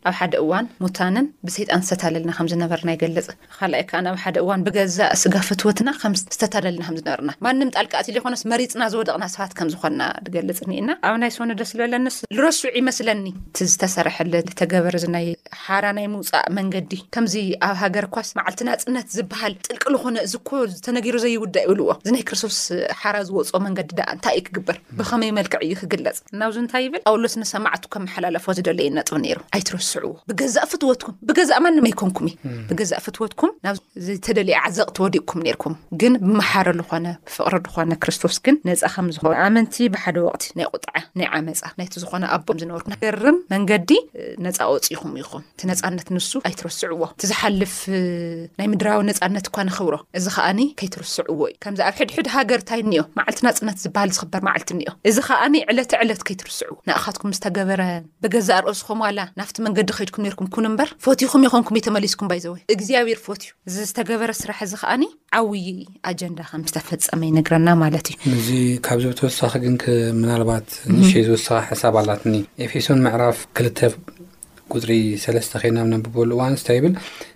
ኣብ 0.10 0.14
ሓደ 0.20 0.34
እዋን 0.44 0.66
ሙታንን 0.84 1.26
ብሰይጣን 1.48 1.84
ዝተታለልና 1.88 2.32
ከምዝነበርና 2.38 2.90
ይገለፅ 2.96 3.28
ካኣይ 3.58 3.84
ብ 3.92 4.20
ሓደ 4.24 4.38
እዋን 4.44 4.62
ብዛ 4.68 5.00
ስጋ 5.24 5.36
ፍትወትና 5.48 5.90
ዝተታለልና 6.22 6.86
ዝነበርና 7.00 7.32
ማም 7.46 7.62
ጣልቃት 7.76 8.08
ኮስ 8.26 8.44
መሬፅና 8.54 8.84
ዝወደቕና 8.94 9.26
ሰባት 9.36 9.54
ከምዝኮና 9.60 10.02
ገልፅ 10.36 10.60
ኒና 10.72 10.90
ኣብ 11.10 11.16
ናይ 11.24 11.32
ሰነደስ 11.38 11.72
ዝበለንስ 11.76 12.18
ዝረሱዑ 12.36 12.72
ይመስለኒ 12.82 13.26
እ 13.36 13.68
ዝተሰርሐ 13.74 14.18
ዝተገበር 14.48 14.98
ናይ 15.16 15.28
ሓራ 15.66 15.86
ናይ 16.00 16.08
ምውፃእ 16.14 16.48
መንገዲ 16.58 16.92
ከምዚ 17.18 17.36
ኣብ 17.70 17.76
ሃገር 17.84 18.08
ኳስ 18.16 18.30
መዓልትና 18.40 18.70
ፅነት 18.86 19.08
ዝበሃል 19.18 19.56
ጥልቅ 19.68 19.84
ዝኮነ 19.92 20.18
ዝ 20.34 20.36
ዝተነጊሩ 20.76 21.16
ዘይውዳእ 21.26 21.66
ይብልዎ 21.68 21.90
እዚይ 22.06 22.24
ክርስቶስ 22.30 22.60
ሓራ 23.02 23.16
ዝወፅኦ 23.30 23.60
መንገዲ 23.68 23.90
እንታይ 24.16 24.36
ዩ 24.40 24.42
ክግብር 24.48 24.78
ብከመይ 25.00 25.32
መልክዕ 25.40 25.60
እዩ 25.68 25.74
ክግለፅ 25.82 26.18
እናብዚ 26.34 26.58
ንታይ 26.66 26.84
ይብል 26.88 27.02
ኣውሎስሰማዕቱ 27.14 27.84
ከም 27.94 28.04
መሓላለፎ 28.08 28.46
ዝደለዩ 28.58 28.88
ነጥብ 28.98 29.18
ይሩ 29.30 29.40
ትርስዕዎብገዛእ 29.70 30.66
ፍትወትኩም 30.72 31.16
ብገዛእ 31.30 31.60
ማን 31.64 31.76
ይኮንኩም 31.92 32.28
ብገዛእ 32.70 33.02
ፍትወትኩም 33.06 33.52
ተደሊዩ 34.28 34.56
ዓዘቕ 34.66 34.88
ትወዲቕኩም 34.98 35.40
ነርኩም 35.48 35.74
ግን 36.02 36.14
ብመሓረሉኮነ 36.26 37.06
ፍቕሪ 37.36 37.56
ኮነ 37.76 37.92
ክርስቶስ 38.04 38.36
ግን 38.46 38.56
ነፃ 38.70 38.82
ከምዝ 38.96 39.18
ኣመንቲ 39.46 39.76
ብሓደ 39.96 40.18
ወቅቲ 40.28 40.44
ናይ 40.60 40.68
ቁጥዓ 40.74 40.94
ናይ 41.20 41.28
ዓመፃ 41.40 41.62
ናይቲ 41.80 41.94
ዝኾነ 42.04 42.24
ኣቦ 42.36 42.48
ዝነበርኩ 42.62 42.88
ገርም 43.04 43.38
መንገዲ 43.54 43.90
ነፃ 44.48 44.58
ወፅ 44.74 44.88
ኹም 45.02 45.12
ኢኹም 45.24 45.44
እቲ 45.54 45.62
ነፃነት 45.72 46.08
ንሱ 46.16 46.32
ኣይትርስዕዎ 46.50 47.02
እቲ 47.16 47.22
ዝሓልፍ 47.32 47.76
ናይ 48.60 48.68
ምድራዊ 48.74 49.00
ነፃነት 49.12 49.46
እኳ 49.50 49.58
ንኽብሮ 49.70 49.96
እዚ 50.18 50.26
ከዓኒ 50.36 50.60
ከይትርስዕዎ 50.82 51.40
እዩ 51.52 51.56
ከምዚ 51.64 51.80
ኣብ 51.90 51.96
ሕድሕድ 52.02 52.28
ሃገርንታይ 52.36 52.82
እኒኦ 52.86 53.04
ማዓልቲ 53.20 53.40
ናፅናት 53.50 53.78
ዝበሃል 53.84 54.12
ዝኽበር 54.18 54.42
ማዓልቲ 54.50 54.70
እኒኦ 54.78 54.92
እዚ 55.12 55.18
ከዓኒ 55.28 55.56
ዕለት 55.74 55.92
ዕለት 56.04 56.22
ከይትርስዕዎ 56.30 56.76
ንካትም 56.90 57.32
ዝተገረ 57.38 57.82
ብዛ 58.34 58.50
ርእስኹም 58.66 59.00
መንገዲ 59.66 59.90
ከድኩም 59.98 60.24
ነርኩም 60.26 60.48
ኩን 60.56 60.66
ምበር 60.74 60.90
ፎትይኹም 61.04 61.44
ይኮንኩም 61.48 61.76
እዩ 61.78 61.84
ተመሊስኩም 61.88 62.28
ባይዘወዩ 62.32 62.62
እግዚኣብር 62.76 63.20
ፎት 63.26 63.42
እዩ 63.46 63.52
እዝተገበረ 63.86 64.32
ስራሕ 64.42 64.60
እዚ 64.68 64.74
ከኣኒ 64.82 65.04
ዓብይ 65.40 65.68
ኣጀንዳ 66.12 66.40
ከምዝተፈፀመ 66.52 67.22
ነግረና 67.38 67.68
ማለት 67.84 68.08
እዩ 68.14 68.34
እዚ 68.42 68.50
ካብዚ 68.88 69.06
ብተወሳኺ 69.14 69.54
ግን 69.66 69.76
ምናልባት 70.22 70.68
ንሽ 70.98 71.12
ዝወስኻ 71.30 71.54
ሓሳብ 71.70 71.96
ኣላትኒ 72.04 72.36
ኤፌሶን 72.68 73.02
ምዕራፍ 73.08 73.40
ክልተ 73.60 73.80
ቁፅሪ 74.74 74.92
ሰለስተ 75.24 75.54
ከድና 75.62 75.80
ብነብበሉ 75.88 76.30
ኣንስታ 76.44 76.68
ይብል 76.76 76.94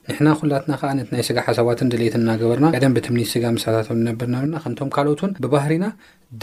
ንሕና 0.10 0.28
ኩላትና 0.42 0.74
ከዓ 0.82 0.90
ነናይ 1.00 1.24
ስጋ 1.30 1.38
ሓሳባትን 1.48 1.90
ድሌት 1.94 2.14
እናገበርና 2.20 2.68
ቀደም 2.78 2.94
ብትምኒት 2.98 3.30
ስጋ 3.34 3.44
ምሳቶ 3.56 3.88
ነብር 4.08 4.28
ነበና 4.38 4.56
ከንቶም 4.66 4.92
ካልኦትን 4.98 5.34
ብባህሪና 5.46 5.88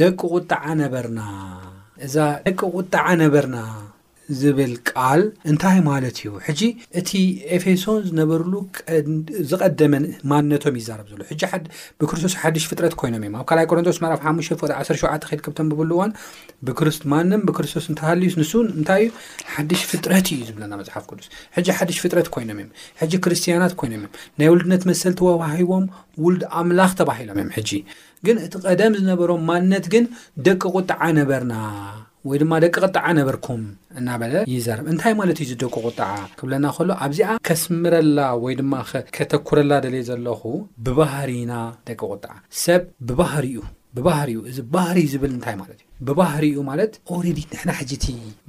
ደቂ 0.03 0.21
ቁጣዓ 0.39 0.65
ነበርና 0.83 1.21
እዛ 2.07 2.17
ደቂ 2.47 2.61
ቁጣዓ 2.79 3.07
ነበርና 3.23 3.57
ዝብል 4.41 4.73
ቃል 4.91 5.21
እንታይ 5.51 5.79
ማለት 5.89 6.17
እዩ 6.21 6.29
ሕጂ 6.47 6.61
እቲ 7.01 7.11
ኤፌሶን 7.57 8.01
ዝነበርሉ 8.09 8.53
ዝቀደመ 9.51 9.95
ማንነቶም 10.33 10.77
ይዛረብ 10.81 11.07
ዘሎ 11.13 11.21
ሕብክርስቶስ 11.43 12.35
ሓድሽ 12.43 12.65
ፍጥረት 12.71 12.95
ኮይኖም 13.01 13.23
እዮም 13.27 13.35
ኣብ 13.41 13.45
ካልይ 13.51 13.67
ቆረንቶስ 13.71 13.99
መዕራፍ 14.05 14.21
ሓሙ 14.27 14.37
1ሸ 14.51 15.01
ከድ 15.31 15.41
ከብቶም 15.47 15.69
ብብሉ 15.73 15.91
ዋን 16.01 16.13
ብክስማንም 16.69 17.43
ብክርስቶስ 17.51 17.87
እተሃልዩስ 17.95 18.37
ንሱን 18.43 18.69
እንታይ 18.79 19.03
እዩ 19.07 19.11
ሓድሽ 19.55 19.83
ፍጥረት 19.93 20.27
እዩ 20.35 20.41
ዝብለና 20.51 20.73
መፅሓፍ 20.83 21.05
ቅዱስ 21.11 21.29
ሕጂ 21.57 21.69
ሓድሽ 21.79 21.99
ፍጥረት 22.05 22.29
ኮይኖም 22.37 22.59
እዮም 22.63 22.71
ሕጂ 23.03 23.13
ክርስትያናት 23.27 23.75
ኮይኖም 23.83 24.03
እዮም 24.03 24.15
ናይ 24.41 24.49
ውልድነት 24.55 24.83
መሰል 24.93 25.15
ተወባሂቦም 25.23 25.85
ውሉድ 26.27 26.45
ኣምላኽ 26.61 26.93
ተባሂሎም 27.01 27.37
እዮም 27.43 27.53
ሕጂ 27.59 27.71
ግን 28.27 28.37
እቲ 28.47 28.55
ቀደም 28.71 28.95
ዝነበሮም 29.01 29.43
ማንነት 29.51 29.87
ግን 29.95 30.05
ደቂ 30.49 30.61
ቁጥዓ 30.79 31.01
ነበርና 31.21 31.53
ወይ 32.31 32.37
ድማ 32.41 32.53
ደቂ 32.65 32.75
ቕጥዓ 32.87 33.05
ነበርኩም 33.19 33.63
እናበለ 34.01 34.35
ይዛርብ 34.53 34.85
እንታይ 34.91 35.15
ማለት 35.21 35.39
እዩ 35.43 35.47
ዚ 35.51 35.55
ደቂ 35.63 35.75
ቁጥዓ 35.89 36.09
ክብለና 36.39 36.67
ከሎ 36.77 36.91
ኣብዚኣ 37.07 37.31
ከስምረላ 37.49 38.19
ወይ 38.45 38.55
ድማ 38.61 38.75
ከተኩረላ 39.17 39.73
ደል 39.87 39.97
ዘለኹ 40.11 40.43
ብባህርና 40.89 41.55
ደቂ 41.91 42.01
ቁጥዓ 42.13 42.31
ሰብ 42.65 42.85
ብባህሪ 43.09 43.47
እዩ 43.59 43.63
ብባህር 43.97 44.29
እዩ 44.35 44.39
እዚ 44.53 44.59
ባህር 44.77 44.97
ዝብል 45.13 45.33
እንታይ 45.37 45.57
ማለት 45.63 45.81
እዩ 45.83 45.89
ብባህሪ 46.09 46.45
ዩ 46.57 46.61
ማለት 46.69 46.93
ዲ 47.39 47.41
ሕና 47.61 47.71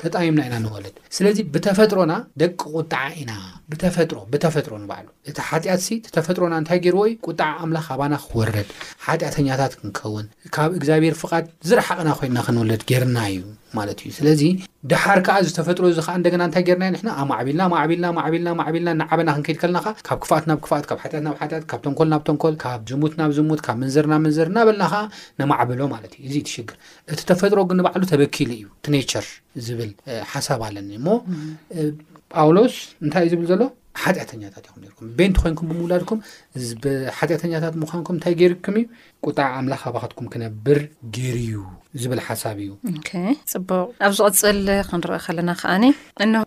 ተጣሚምና 0.00 0.40
ኢና 0.48 0.56
ንወለድ 0.64 0.96
ስለዚ 1.16 1.38
ብተፈጥሮና 1.54 2.12
ደቂ 2.40 2.60
ቁጣዓ 2.78 3.04
ኢና 3.20 3.30
ብተፈጥሮ 3.70 4.18
ብተፈጥሮ 4.32 4.72
ንባዕሉ 4.82 5.06
እቲ 5.30 5.38
ሓጢኣት 5.48 5.80
ሲ 5.86 5.96
ተፈጥሮና 6.16 6.54
እንታይ 6.60 6.78
ገይርዎይ 6.84 7.12
ቁጣዓ 7.28 7.48
ኣምላኽ 7.64 7.86
ኣባና 7.94 8.14
ክወረድ 8.26 8.68
ሓጢኣተኛታት 9.06 9.72
ክንኸውን 9.80 10.26
ካብ 10.56 10.70
እግዚኣብሔር 10.78 11.16
ፍቓድ 11.22 11.46
ዝረሓቅና 11.70 12.10
ኮይንና 12.20 12.40
ክንወለድ 12.48 12.84
ጌርና 12.90 13.18
እዩ 13.34 13.40
ማለት 13.76 13.98
እዩ 14.04 14.10
ስለዚ 14.18 14.42
ድሓር 14.90 15.18
ከዓ 15.26 15.36
ዝተፈጥሮ 15.46 15.84
እዚ 15.92 15.98
ከዓ 16.06 16.12
እንደገና 16.18 16.42
እንታይ 16.48 16.62
ጌርና 16.68 16.84
ንሕና 16.94 17.08
ኣብ 17.20 17.26
ማዕቢልና 17.32 17.62
ማዕቢልና 17.72 18.08
ማዕቢልና 18.18 18.50
ማዕቢልና 18.60 18.90
ንዓበና 19.00 19.28
ክንከድ 19.36 19.56
ከልናከ 19.62 19.88
ካብ 20.08 20.18
ክፍኣት 20.24 20.44
ናብ 20.50 20.58
ክፍኣት 20.64 20.84
ካብ 20.90 20.98
ሓጢት 21.04 21.22
ናብ 21.26 21.34
ሓጢት 21.42 21.64
ካብ 21.72 21.80
ተንኮል 21.86 22.08
ናብ 22.12 22.22
ተንኮል 22.28 22.54
ካብ 22.64 22.80
ዝሙት 22.90 23.14
ናብ 23.20 23.32
ዝሙት 23.38 23.62
ካብ 23.66 23.76
ምንዘር 23.82 24.06
ናብ 24.12 24.20
ምንዘር 24.26 24.48
እናበልና 24.52 24.84
ከዓ 24.92 25.02
ነማዕብሎ 25.42 25.80
ማለት 25.94 26.14
እዩ 26.20 26.26
እዚ 26.30 26.36
ትሽግር 26.50 26.76
እቲ 27.12 27.20
ተፈጥሮ 27.30 27.58
ግንባዕሉ 27.72 28.02
ተበኪሉ 28.12 28.48
እዩ 28.60 28.66
ቲኔቸር 28.88 29.26
ዝብል 29.66 29.92
ሓሳብ 30.34 30.62
ኣለኒ 30.68 30.90
እሞ 31.00 31.08
ጳውሎስ 32.36 32.76
እንታይ 33.04 33.24
እዩ 33.28 33.32
ዝብል 33.34 33.48
ዘሎ 33.52 33.62
ሓጢአተኛታት 34.02 34.64
ኢኹም 34.68 34.82
ርኩም 34.88 35.06
ቤንቲ 35.18 35.36
ኮንኩም 35.44 35.68
ብምውላድኩም 35.70 36.18
ዚብሓጢአተኛታት 36.66 37.74
ምኳንኩም 37.82 38.14
እንታይ 38.16 38.34
ገርኩም 38.40 38.74
እዩ 38.80 38.84
ቁጣዕ 39.26 39.46
ኣምላኽ 39.60 39.82
ኣባኸትኩም 39.88 40.26
ክነብር 40.32 40.78
ገይርዩ 41.16 41.48
ዝብል 42.00 42.20
ሓሳብ 42.26 42.58
እዩፅቡቅ 42.64 43.08
ኣብ 44.06 44.12
ዝቅፅል 44.18 44.58
ክንረኢ 44.88 45.18
ከለና 45.26 45.50
ከዓ 45.60 45.70
እ 45.86 45.88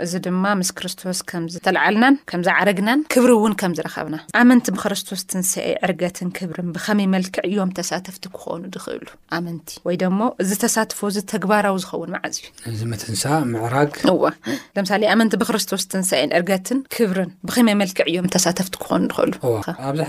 እዚ 0.05 0.13
ድማ 0.25 0.43
ምስ 0.60 0.69
ክርስቶስ 0.77 1.19
ከምዝተዓልናን 1.29 2.15
ከምዝዓረግናን 2.31 3.00
ክብር 3.13 3.31
እውን 3.36 3.53
ከምዝረከብና 3.62 4.17
ኣመንቲ 4.41 4.65
ብክርስቶስ 4.75 5.21
ትንስ 5.29 5.51
ዕርገትን 5.88 6.29
ክብርን 6.39 6.67
ብከመይ 6.75 7.07
መልክዕ 7.15 7.41
እዮም 7.50 7.69
ተሳተፍቲ 7.79 8.24
ክኾኑ 8.36 8.62
ክእሉ 8.86 9.07
ኣመንቲ 9.38 9.67
ወይ 9.88 9.95
ሞ 10.19 10.21
እዚ 10.45 10.51
ተሳትፎ 10.65 11.00
ዚ 11.15 11.17
ተግባራዊ 11.33 11.75
ዝኸውን 11.86 12.13
ዓዝዩዚ 12.21 12.83
ዕግ 13.79 13.95
ምሳሌ 14.86 15.01
ኣመንቲ 15.15 15.33
ብክርስቶስ 15.43 15.83
ትንስን 15.93 16.29
ዕርገትን 16.41 16.79
ክብርን 16.98 17.31
ብመይልክዕ 17.50 18.05
እዮምሳፍቲ 18.13 18.75
ክኾኑ 18.83 19.03
ኽእሉኣዚ 19.41 20.00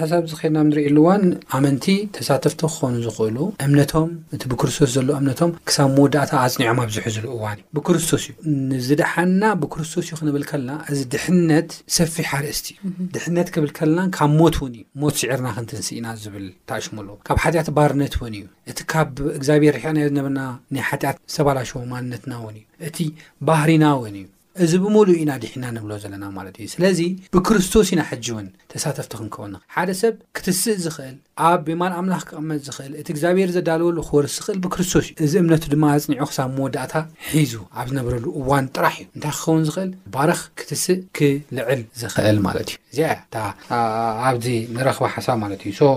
ሓሳ 4.79 4.99
ና 5.22 5.22
እነቶም 5.23 5.51
ክሳብ 5.69 5.89
መወዳእታ 5.97 6.33
ኣፅኒዖም 6.45 6.79
ኣብዙሑ 6.85 7.05
ዘ 7.15 7.19
እዋን 7.35 7.59
እዩ 7.61 7.65
ብክርስቶስ 7.77 8.25
እዩ 8.31 8.33
ንዝደሓና 8.71 9.43
ብክርስቶስ 9.63 10.07
ዩ 10.11 10.17
ክንብል 10.21 10.45
ከለና 10.51 10.73
እዚ 10.93 11.01
ድሕነት 11.13 11.71
ሰፊ 11.97 12.15
ሓርእስቲ 12.31 12.67
እዩ 12.79 13.07
ድሕነት 13.15 13.49
ክብል 13.55 13.71
ከለና 13.79 14.01
ካብ 14.17 14.31
ሞት 14.41 14.57
ውን 14.63 14.75
እዩ 14.79 14.83
ሞት 15.05 15.15
ስዕርና 15.21 15.49
ክንትንስኢና 15.57 16.07
ዝብል 16.25 16.47
ተኣሽሙሉዎ 16.71 17.17
ካብ 17.29 17.39
ሓጢኣት 17.45 17.71
ባህርነት 17.79 18.15
እወን 18.21 18.35
እዩ 18.41 18.45
እቲ 18.73 18.79
ካብ 18.95 19.09
እግዚኣብሔር 19.39 19.75
ርሕዕና 19.79 19.99
ዝነበና 20.11 20.39
ናይ 20.75 20.85
ሓጢኣት 20.91 21.17
ዝተባላሸዎ 21.33 21.83
ማንነትና 21.95 22.33
ውን 22.45 22.57
እዩ 22.63 22.65
እቲ 22.89 22.99
ባህሪና 23.51 23.85
ወን 24.05 24.17
እዩ 24.23 24.27
እዚ 24.65 24.73
ብምሉእ 24.85 25.19
ኢና 25.21 25.33
ድሒና 25.43 25.65
ንብሎ 25.75 25.93
ዘለና 26.03 26.25
ማለት 26.39 26.55
እዩ 26.63 26.67
ስለዚ 26.73 27.01
ብክርስቶስ 27.35 27.89
ኢና 27.93 28.01
ሕጂእውን 28.11 28.49
ተሳተፍቲ 28.73 29.13
ክንከወን 29.21 29.55
ሓደ 29.75 29.91
ሰብ 30.01 30.15
ክትስእ 30.37 30.77
ዝኽእል 30.85 31.15
ኣብ 31.49 31.61
ቤማል 31.69 31.93
ኣምላኽ 32.01 32.23
ክቕመፅ 32.29 32.61
ዝኽእል 32.67 32.93
እቲ 33.03 33.07
እግዚኣብሔር 33.15 33.51
ዘዳለወሉ 33.57 33.99
ክወርስ 34.09 34.35
ዝኽእል 34.39 34.59
ብክርስቶስ 34.65 35.07
እዩ 35.13 35.17
እዚ 35.27 35.33
እምነቱ 35.43 35.65
ድማ 35.75 35.85
ኣፅኒዑ 35.97 36.27
ክሳብ 36.31 36.51
መወዳእታ 36.57 36.95
ሒዙ 37.37 37.53
ኣብ 37.79 37.87
ዝነበረሉ 37.93 38.25
እዋን 38.41 38.67
ጥራሕ 38.77 38.95
እዩ 39.03 39.07
እንታይ 39.17 39.35
ክኸውን 39.39 39.63
ዝኽእል 39.69 39.91
ባረኽ 40.17 40.41
ክትስእ 40.61 40.99
ክልዕል 41.19 41.81
ዝኽእል 42.03 42.39
ማለት 42.49 42.71
እዩ 42.75 42.81
እዚ 42.93 42.99
ያ 43.09 43.17
ኣብዚ 44.29 44.47
ንረኽባ 44.77 45.05
ሓሳብ 45.17 45.37
ማለት 45.47 45.61
እዩ 45.69 45.75
ሶ 45.81 45.93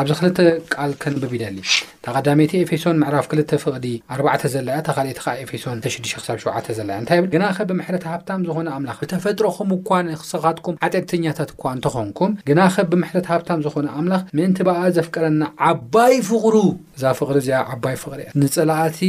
ኣብዚ 0.00 0.12
ክልተ 0.20 0.38
ቃል 0.74 0.90
ከንብብ 1.02 1.32
ይደሊ 1.36 1.56
ተቐዳሚቲ 2.04 2.52
ኤፌሶን 2.64 2.96
ምዕራፍ 3.02 3.26
2 3.32 3.54
ፍቕዲ 3.64 3.86
4 4.18 4.46
ዘላያ 4.54 4.76
ተካቲ 4.88 5.10
ዓ 5.32 5.34
ኤፌሶን 5.44 5.78
6 5.96 6.14
ሳ 6.26 6.36
7 6.44 6.70
ዘላያ 6.78 6.96
እንታይ 7.02 7.20
ብል 7.22 7.28
ግና 7.34 7.44
ከ 7.56 7.66
ብምሕረት 7.70 8.04
ሃብታም 8.12 8.44
ዝኾነ 8.48 8.68
ኣምላኽ 8.76 8.98
ብተፈጥሮኹም 9.02 9.70
እኳን 9.78 10.08
ክሰኻትኩም 10.22 10.78
ዓጠርተኛታት 10.88 11.52
እኳን 11.54 11.76
እንተኾንኩም 11.78 12.32
ግና 12.48 12.60
ኸ 12.76 12.86
ብምሕረት 12.92 13.28
ሃብታም 13.32 13.62
ዝኾነ 13.66 13.86
ኣምላኽ 14.00 14.22
ምእንቲ 14.38 14.58
በኣ 14.70 14.80
ዘፍቀረና 14.98 15.42
ዓባይ 15.70 16.16
ፍቅሩ 16.30 16.54
እዛ 16.96 17.04
ፍቕሪ 17.20 17.36
እዚኣ 17.44 17.60
ዓባይ 17.74 17.96
ፍቕሪ 18.04 18.20
እያ 18.26 18.32
ንፅላእቲ 18.42 19.00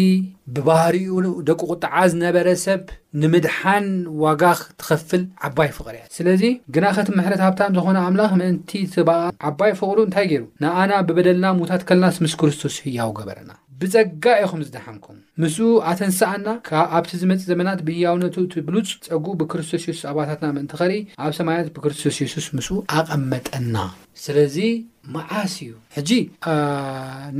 ብባህርኡ 0.53 1.19
ደቂ 1.49 1.59
ቁጣዓ 1.73 1.95
ዝነበረሰብ 2.11 2.79
ንምድሓን 3.21 3.87
ዋጋኽ 4.23 4.59
ትኸፍል 4.81 5.23
ዓባይ 5.47 5.69
ፍቕር 5.77 5.95
እያ 5.97 6.03
ስለዚ 6.17 6.43
ግና 6.75 6.85
ከት 6.97 7.07
ምሕረት 7.17 7.41
ሃብታም 7.45 7.75
ዝኾነ 7.77 7.97
ኣምላኽ 8.09 8.31
ምእንቲ 8.41 8.69
በኣ 9.09 9.19
ዓባይ 9.49 9.71
ፍቕሩ 9.79 9.97
እንታይ 10.07 10.27
ገይሩ 10.31 10.43
ንኣና 10.63 10.91
ብበደልና 11.09 11.45
ሙዉታት 11.57 11.83
ከለናስ 11.89 12.17
ምስ 12.25 12.33
ክርስቶስ 12.41 12.77
ህያው 12.85 13.11
ገበረና 13.19 13.51
ብፀጋ 13.81 13.95
ኢኹም 14.43 14.59
ዝደሓንኩም 14.67 15.15
ምስ 15.41 15.55
ኣተን 15.89 16.11
ሰኣና 16.19 16.47
ኣብቲ 16.97 17.11
ዝመፅእ 17.21 17.47
ዘመናት 17.51 17.79
ብህያውነቱ 17.87 18.35
ትብሉፅ 18.53 18.89
ፀጉኡ 19.07 19.33
ብክርስቶስ 19.39 19.81
ሱስ 19.87 19.99
ኣባታትና 20.11 20.47
ምእንቲ 20.55 20.71
ኸርኢ 20.81 20.99
ኣብ 21.25 21.31
ሰማነት 21.39 21.67
ብክርስቶስ 21.75 22.17
ሱስ 22.33 22.47
ምስ 22.57 22.67
ኣቐመጠና 22.99 23.75
ስለዚ 24.25 24.57
መዓስ 25.15 25.53
እዩ 25.63 25.71
ሕጂ 25.97 26.11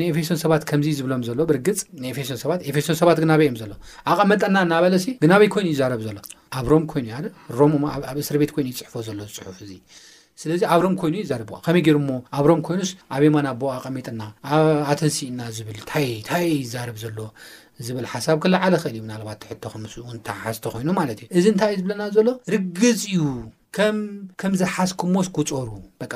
ንኤፌሶን 0.02 0.40
ሰባት 0.44 0.64
ከምዚ 0.72 0.88
ዝብሎም 1.00 1.24
ዘሎ 1.28 1.40
ብርግፅ 1.52 1.82
ንኤፌሶን 2.04 2.40
ሰባት 2.44 2.62
ኤፌሶን 2.72 2.98
ሰባት 3.02 3.20
ግናበይ 3.24 3.48
እዮም 3.48 3.60
ዘሎ 3.62 3.72
ኣቐመጠና 4.14 4.56
እናበለ 4.68 4.96
ሲ 5.06 5.18
ግናበይ 5.26 5.50
ኮይኑ 5.56 5.68
እዩ 5.74 5.78
ዛረብ 5.82 6.02
ዘሎ 6.08 6.18
ኣብ 6.60 6.66
ሮም 6.74 6.86
ኮይኑ 6.94 7.08
እ 7.18 7.22
ደ 7.26 7.34
ሮም 7.60 7.76
ኣብ 8.12 8.18
እስር 8.24 8.38
ቤት 8.44 8.54
ኮይኑ 8.58 8.68
እይፅሕፎ 8.74 8.96
ዘሎ 9.10 9.20
ዝፅሑፍ 9.30 9.60
እዙ 9.68 9.72
ስለዚ 10.42 10.62
ኣብሮም 10.74 10.94
ኮይኑ 11.02 11.16
ዩይዛር 11.22 11.42
ከመይ 11.66 11.82
ገይሩ 11.88 11.98
ሞ 12.10 12.12
ኣብሮም 12.40 12.60
ኮይኑስ 12.68 12.92
ኣበማና 13.16 13.48
ቦኣ 13.62 13.74
ቐሚጥና 13.86 14.22
ኣተንሲእና 14.92 15.42
ዝብል 15.58 15.80
ታይ 15.92 16.08
ታይ 16.30 16.44
ይዛርብ 16.64 16.98
ዘሎ 17.04 17.18
ዝብል 17.86 18.06
ሓሳብ 18.14 18.38
ክላዓለ 18.44 18.74
ክእል 18.82 18.94
እዩ 18.98 19.02
ምናልባት 19.06 19.40
ትሕቶክምስእውን 19.46 20.18
ተሓሓዝተ 20.28 20.66
ኮይኑ 20.76 20.90
ማለት 21.00 21.20
እዩ 21.24 21.28
እዚ 21.40 21.46
እንታይ 21.54 21.72
እዩ 21.74 21.80
ዝብለና 21.82 22.04
ዘሎ 22.18 22.28
ርግፅ 22.54 22.84
እዩ 23.14 23.22
ከከም 23.78 24.54
ዝሓስኩምሞስ 24.60 25.28
ኩፀሩ 25.36 25.70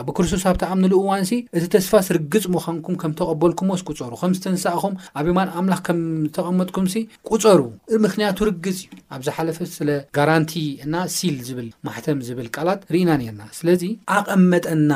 ብክርስቶስ 0.07 0.41
ኣብ 0.49 0.55
ተኣምንሉ 0.61 0.93
እዋን 1.03 1.21
ሲ 1.29 1.33
እቲ 1.57 1.63
ተስፋስ 1.75 2.07
ርግፅ 2.17 2.43
ምዃንኩም 2.55 2.95
ከም 3.01 3.11
ተቐበልኩም 3.19 3.67
ስ 3.81 3.85
ፀሩ 3.99 4.11
ከም 4.21 4.31
ዝተንሳእኹም 4.37 4.93
ኣብ 5.19 5.27
ማን 5.37 5.49
ኣምላክ 5.59 5.81
ከም 5.87 5.99
ዝተቐመጥኩም 6.25 6.87
ቁፀሩ 7.29 7.59
ምክንያቱ 8.05 8.37
ርግፅ 8.49 8.79
እዩ 8.87 8.99
ኣብዝሓፈ 9.17 9.59
ስለ 9.77 9.89
ጋራንቲ 10.17 10.53
እና 10.85 10.95
ሲል 11.15 11.37
ዝብል 11.49 11.69
ማሕተም 11.89 12.19
ዝብል 12.29 12.49
ቃላት 12.57 12.81
ርኢና 12.95 13.09
ነርና 13.21 13.43
ስለዚ 13.59 13.83
ኣቐመጠና 14.17 14.91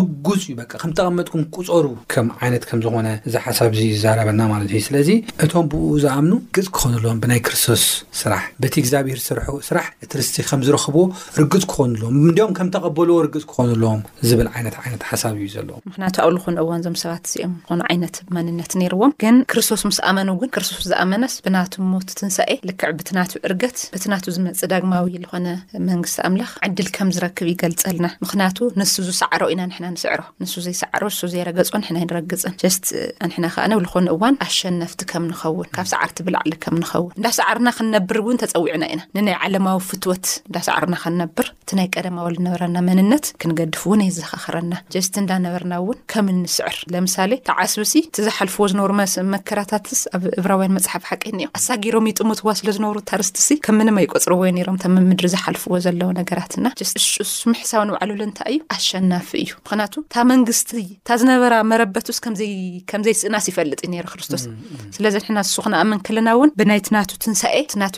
ርጉፅ 0.00 0.44
እዩ 0.50 0.56
ከምዝተቐመጥኩም 0.84 1.46
ቁፀሩ 1.56 1.86
ከም 2.14 2.28
ዓይነት 2.42 2.66
ከምዝኮነ 2.72 3.08
ዚሓሳብ 3.36 3.72
ዝዘረበና 3.80 4.40
ማለት 4.52 4.70
እዩ 4.76 4.84
ስለዚ 4.90 5.10
እቶም 5.46 5.64
ብ 5.72 5.82
ዝኣምኑ 6.04 6.34
ግፅ 6.58 6.68
ክኾንሎዎ 6.76 7.10
ብናይ 7.24 7.42
ክርስቶስ 7.48 7.86
ስራሕ 8.22 8.44
በቲ 8.62 8.74
ግዚኣብሔር 8.86 9.18
ዝስር 9.26 9.40
ስራ 9.70 9.78
ርስ 10.20 10.30
ዝክ 11.40 11.54
ፅክኑ 11.64 11.92
ኦም 12.06 12.14
ምተፅክሎዎነነዩዘዎምክንያቱ 12.66 13.50
ኣብ 16.24 16.34
ዝኮን 16.34 16.56
እዋን 16.62 16.80
ዞም 16.84 16.94
ሰባት 17.02 17.24
እዚኦም 17.30 17.52
ዝኮኑ 17.62 17.80
ዓይነት 17.90 18.16
መንነት 18.36 18.72
ነይርዎም 18.80 19.12
ግን 19.22 19.36
ክርስቶስ 19.52 19.82
ምስ 19.88 19.98
ኣመኑግን 20.10 20.50
ክርስቶስ 20.54 20.84
ዝኣመነስ 20.90 21.34
ብናቱ 21.44 21.72
ሞት 21.92 22.08
ትንሳኤ 22.18 22.52
ልክዕ 22.68 22.90
ብትናት 22.98 23.32
እርገት 23.48 23.76
ብትናት 23.94 24.24
ዝመፅ 24.36 24.60
ዳግማዊ 24.72 25.06
ዝኾነ 25.24 25.46
መንግስቲ 25.90 26.18
ኣምላኽ 26.28 26.52
ዕድል 26.68 26.88
ከም 26.96 27.08
ዝረክብ 27.16 27.48
ይገልፀልና 27.52 28.06
ምክንያቱ 28.24 28.58
ንስ 28.80 28.94
ዝሳዕሮ 29.08 29.42
ኢና 29.54 29.60
ንና 29.74 29.84
ንስዕሮ 29.96 30.20
ንሱ 30.44 30.54
ዘይሰዕሮ 30.66 31.02
ንሱ 31.12 31.20
ዘይረገፆ 31.34 31.72
ንና 31.84 31.96
ንረግፅን 32.08 32.54
ስት 32.76 32.86
ና 33.44 33.52
ከኣነብ 33.56 33.80
ዝኮኑ 33.86 34.06
እዋን 34.16 34.34
ኣሸነፍቲ 34.46 35.00
ከም 35.12 35.24
ንኸውን 35.32 35.68
ካብ 35.76 35.86
ሰዕርቲ 35.94 36.18
ብላዕሊ 36.28 36.54
ከም 36.64 36.76
ንከውን 36.82 37.12
እንዳ 37.18 37.26
ሰዕርና 37.40 37.68
ክንነብር 37.78 38.18
እውን 38.22 38.40
ተፀዊዕና 38.44 38.84
ኢና 38.92 39.00
ንናይ 39.16 39.36
ዓለማዊ 39.44 39.78
ፍትወት 39.90 40.26
እንዳ 40.48 40.56
ሰዕርና 40.70 40.94
ከንነብር 41.04 41.46
ቀደማ 41.94 42.18
ዝነበረና 42.36 42.78
መንነት 42.88 43.26
ክንገድፍ 43.42 43.82
ውን 43.90 44.00
ዝዘካኽረና 44.16 44.72
ስቲ 45.06 45.14
እንዳነበርና 45.22 45.74
ን 45.94 45.96
ከምስዕር 46.12 46.76
ሳሌ 47.14 47.32
ዓስብ 47.64 47.82
ዝሓልፈዎ 48.26 48.66
ዝነሩ 48.72 48.90
መከራታት 49.34 49.86
ኣብ 50.16 50.22
ዕብራውያን 50.40 50.74
መፅሓፍ 50.78 51.02
ሓቂኒዮም 51.10 51.50
ኣሳጊሮም 51.58 52.06
ዩ 52.10 52.14
ጥሙትዋ 52.22 52.52
ስለዝነብሩ 52.60 52.98
ታርስቲ 53.10 53.56
ከምን 53.66 53.90
ይቆፅርዎዩ 54.04 54.50
ም 55.06 55.10
ድሪ 55.18 55.28
ዝሓልፍዎ 55.34 55.74
ዘለ 55.86 56.00
ነገራትናሚሕሳብ 56.20 57.82
ንባዕሉ 57.90 58.10
ብለ 58.14 58.22
እንታይ 58.28 58.52
እዩ 58.54 58.60
ኣሸናፊ 58.76 59.30
እዩ 59.44 59.50
ምክንያቱ 59.60 59.94
እታ 60.06 60.14
መንግስት 60.32 60.68
እታ 60.82 61.08
ዝነበራ 61.22 61.54
መረበትስ 61.72 62.18
ከምዘይ 62.90 63.16
ስእናስ 63.22 63.46
ይፈልጥ 63.52 63.80
ዩ 64.00 64.06
ክርስቶስ 64.12 64.44
ስለዚ 64.96 65.14
ዝስኩኣምን 65.44 66.00
ለናውን 66.16 66.50
ብናይ 66.58 66.80
ትናቱ 66.88 67.10
ትንኤ 67.24 67.60
ና 67.80 67.88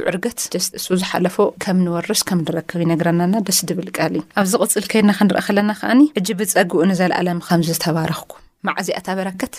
ርት 3.36 3.74
ብኣብዚ 3.78 4.52
ቕፅል 4.62 4.84
ከይድና 4.92 5.12
ክንረኢ 5.18 5.44
ከለና 5.48 5.70
ከዓኒ 5.82 6.00
እጂ 6.20 6.26
ብፀግኡ 6.40 6.80
ንዘለኣለም 6.90 7.44
ከምዚ 7.48 7.68
ዝተባረክኩ 7.76 8.32
ማዕዚኣእታ 8.66 9.08
በረከት 9.18 9.54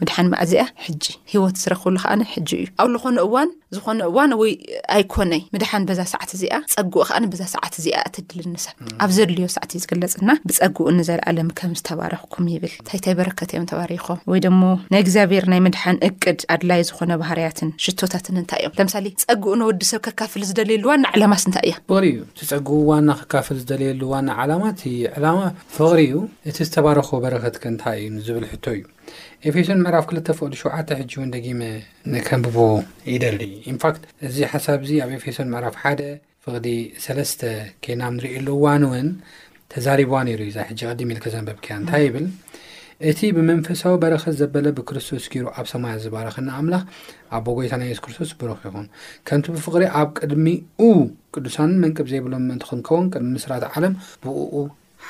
ምድሓን 0.00 0.26
ማዕዚኣ 0.34 0.64
ሕጂ 0.84 1.04
ሂወት 1.32 1.56
ዝረክብሉ 1.62 1.96
ከዓ 2.04 2.12
ሕጂ 2.34 2.50
እዩ 2.60 2.66
ኣብ 2.82 2.88
ዝኾኑ 2.96 3.16
እዋን 3.26 3.48
ዝኾነ 3.76 4.00
እዋን 4.10 4.30
ወይ 4.40 4.52
ኣይኮነይ 4.96 5.42
ምድሓን 5.54 5.82
በዛ 5.88 6.00
ሰዓት 6.12 6.30
እዚኣ 6.36 6.54
ፀጉኡ 6.74 7.02
ከዓ 7.08 7.18
በዛ 7.32 7.42
ሰዓት 7.54 7.74
እዚኣ 7.80 7.96
እተድልንሰብ 8.08 8.76
ኣብ 9.04 9.10
ዘድልዮ 9.16 9.46
ሰዕትእዩ 9.56 9.80
ዝገለፅና 9.84 10.30
ብፀጉኡ 10.48 10.86
ንዘለኣለም 10.98 11.48
ከም 11.60 11.72
ዝተባረክኩም 11.80 12.44
ይብል 12.54 12.74
ታይታይ 12.90 13.14
በረከት 13.18 13.50
እዮም 13.54 13.64
ተባሪኮም 13.72 14.18
ወይ 14.32 14.40
ደሞ 14.46 14.62
ናይእግዚኣብሔር 14.94 15.44
ናይ 15.54 15.60
ምድሓን 15.66 15.98
እቅድ 16.10 16.38
ኣድላይ 16.56 16.80
ዝኮነ 16.90 17.10
ባህርያትን 17.24 17.70
ሽቶታትን 17.86 18.36
እንታይ 18.42 18.62
እዮም 18.64 18.74
ለምሳሌ 18.80 19.04
ፀጉኡ 19.26 19.52
ንወዲሰብ 19.62 20.00
ከካፍል 20.08 20.42
ዝደልየሉዋ 20.52 20.94
ን 21.02 21.04
ዕላማት 21.14 21.44
እንታይ 21.50 21.68
እያዩፀ 21.68 21.90
ዋናሉዋ 22.90 23.22
ሕ 28.50 28.56
እዩ 28.70 28.80
ኤፌሶን 29.48 29.80
ምዕራፍ 29.84 30.04
2ልተ 30.10 30.28
ፍቅዲ 30.38 30.54
ሸዓተ 30.60 30.88
ሕጂ 30.98 31.12
እውን 31.18 31.30
ደጊመ 31.34 31.60
ንከንብቦ 32.12 32.56
ይደሊ 33.12 33.42
ንፋክት 33.74 34.02
እዚ 34.26 34.36
ሓሳብዚ 34.52 34.90
ኣብ 35.04 35.10
ኤፌሶን 35.18 35.48
ምዕራፍ 35.54 35.74
ሓደ 35.82 36.00
ፍቕዲ 36.44 36.66
3ለስተ 37.04 37.40
ኬና 37.84 38.02
ንሪእሉዋን 38.16 38.82
እውን 38.88 39.08
ተዛሪባዋ 39.74 40.18
ነይሩ 40.28 40.40
እዩዛ 40.46 40.58
ሕጂ 40.70 40.80
ቀዲም 40.90 41.10
ኢልክ 41.14 41.26
ዘንበብ 41.34 41.58
ክያ 41.64 41.74
እንታይ 41.80 42.04
ይብል 42.08 42.26
እቲ 43.08 43.20
ብመንፈሳዊ 43.36 43.94
በረኸ 44.02 44.24
ዘበለ 44.40 44.66
ብክርስቶስ 44.78 45.24
ገይሩ 45.32 45.46
ኣብ 45.58 45.66
ሰማያት 45.74 46.00
ዝባረኸንኣምላኽ 46.04 46.84
ኣቦ 47.38 47.46
ጎይታ 47.58 47.74
ናይ 47.80 47.88
የሱ 47.92 48.00
ክርስቶስ 48.06 48.30
ብረክ 48.40 48.62
ይኹን 48.68 48.86
ከምቲ 49.28 49.46
ብፍቕሪ 49.56 49.84
ኣብ 50.00 50.08
ቅድሚኡ 50.18 50.88
ቅዱሳንን 51.36 51.78
መንቅብ 51.84 52.06
ዘይብሎም 52.12 52.44
ምእንቲ 52.50 52.64
ክንከውን 52.70 53.08
ቅድሚ 53.14 53.28
ምስራት 53.36 53.64
ዓለም 53.72 53.94
ብኡ 54.24 54.52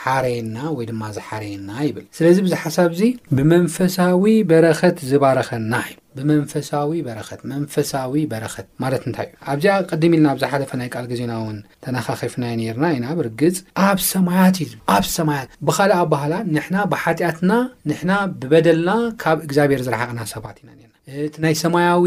ሓረየና 0.08 0.58
ወይ 0.76 0.84
ድማ 0.90 1.02
ዝሓረየና 1.16 1.70
ይብል 1.86 2.04
ስለዚ 2.18 2.36
ብዙ 2.44 2.54
ሓሳብ 2.64 2.90
ዚ 3.00 3.08
ብመንፈሳዊ 3.36 4.24
በረኸት 4.50 4.96
ዝባረኸና 5.10 5.72
እዩ 5.88 5.96
ብመንፈሳዊ 6.18 6.92
በረኸት 7.06 7.40
መንፈሳዊ 7.50 8.16
በረከት 8.32 8.66
ማለት 8.84 9.02
እንታይ 9.08 9.28
እዩ 9.32 9.38
ኣብዚኣ 9.52 9.74
ቀዲሚ 9.90 10.12
ኢልና 10.18 10.30
ብዛ 10.38 10.44
ሓደፈ 10.54 10.72
ናይ 10.80 10.88
ቃል 10.94 11.06
ግዜና 11.12 11.32
ውን 11.44 11.58
ተነኻኺፍና 11.86 12.44
ነርና 12.62 12.86
ኢና 12.98 13.06
ብርግፅ 13.20 13.56
ኣብ 13.88 13.98
ሰማያት 14.12 14.58
እዩ 14.66 14.72
ኣብ 14.96 15.04
ሰማያት 15.18 15.48
ብካልእ 15.68 15.98
ኣባህላ 16.04 16.34
ንሕና 16.56 16.78
ብሓጢኣትና 16.94 17.52
ንሕና 17.90 18.12
ብበደልና 18.40 18.92
ካብ 19.24 19.38
እግዚኣብሔር 19.48 19.82
ዝረሓቕና 19.88 20.20
ሰባት 20.34 20.58
ኢና 20.62 20.70
ር 20.84 20.87
እቲ 21.24 21.34
ናይ 21.44 21.54
ሰማያዊ 21.62 22.02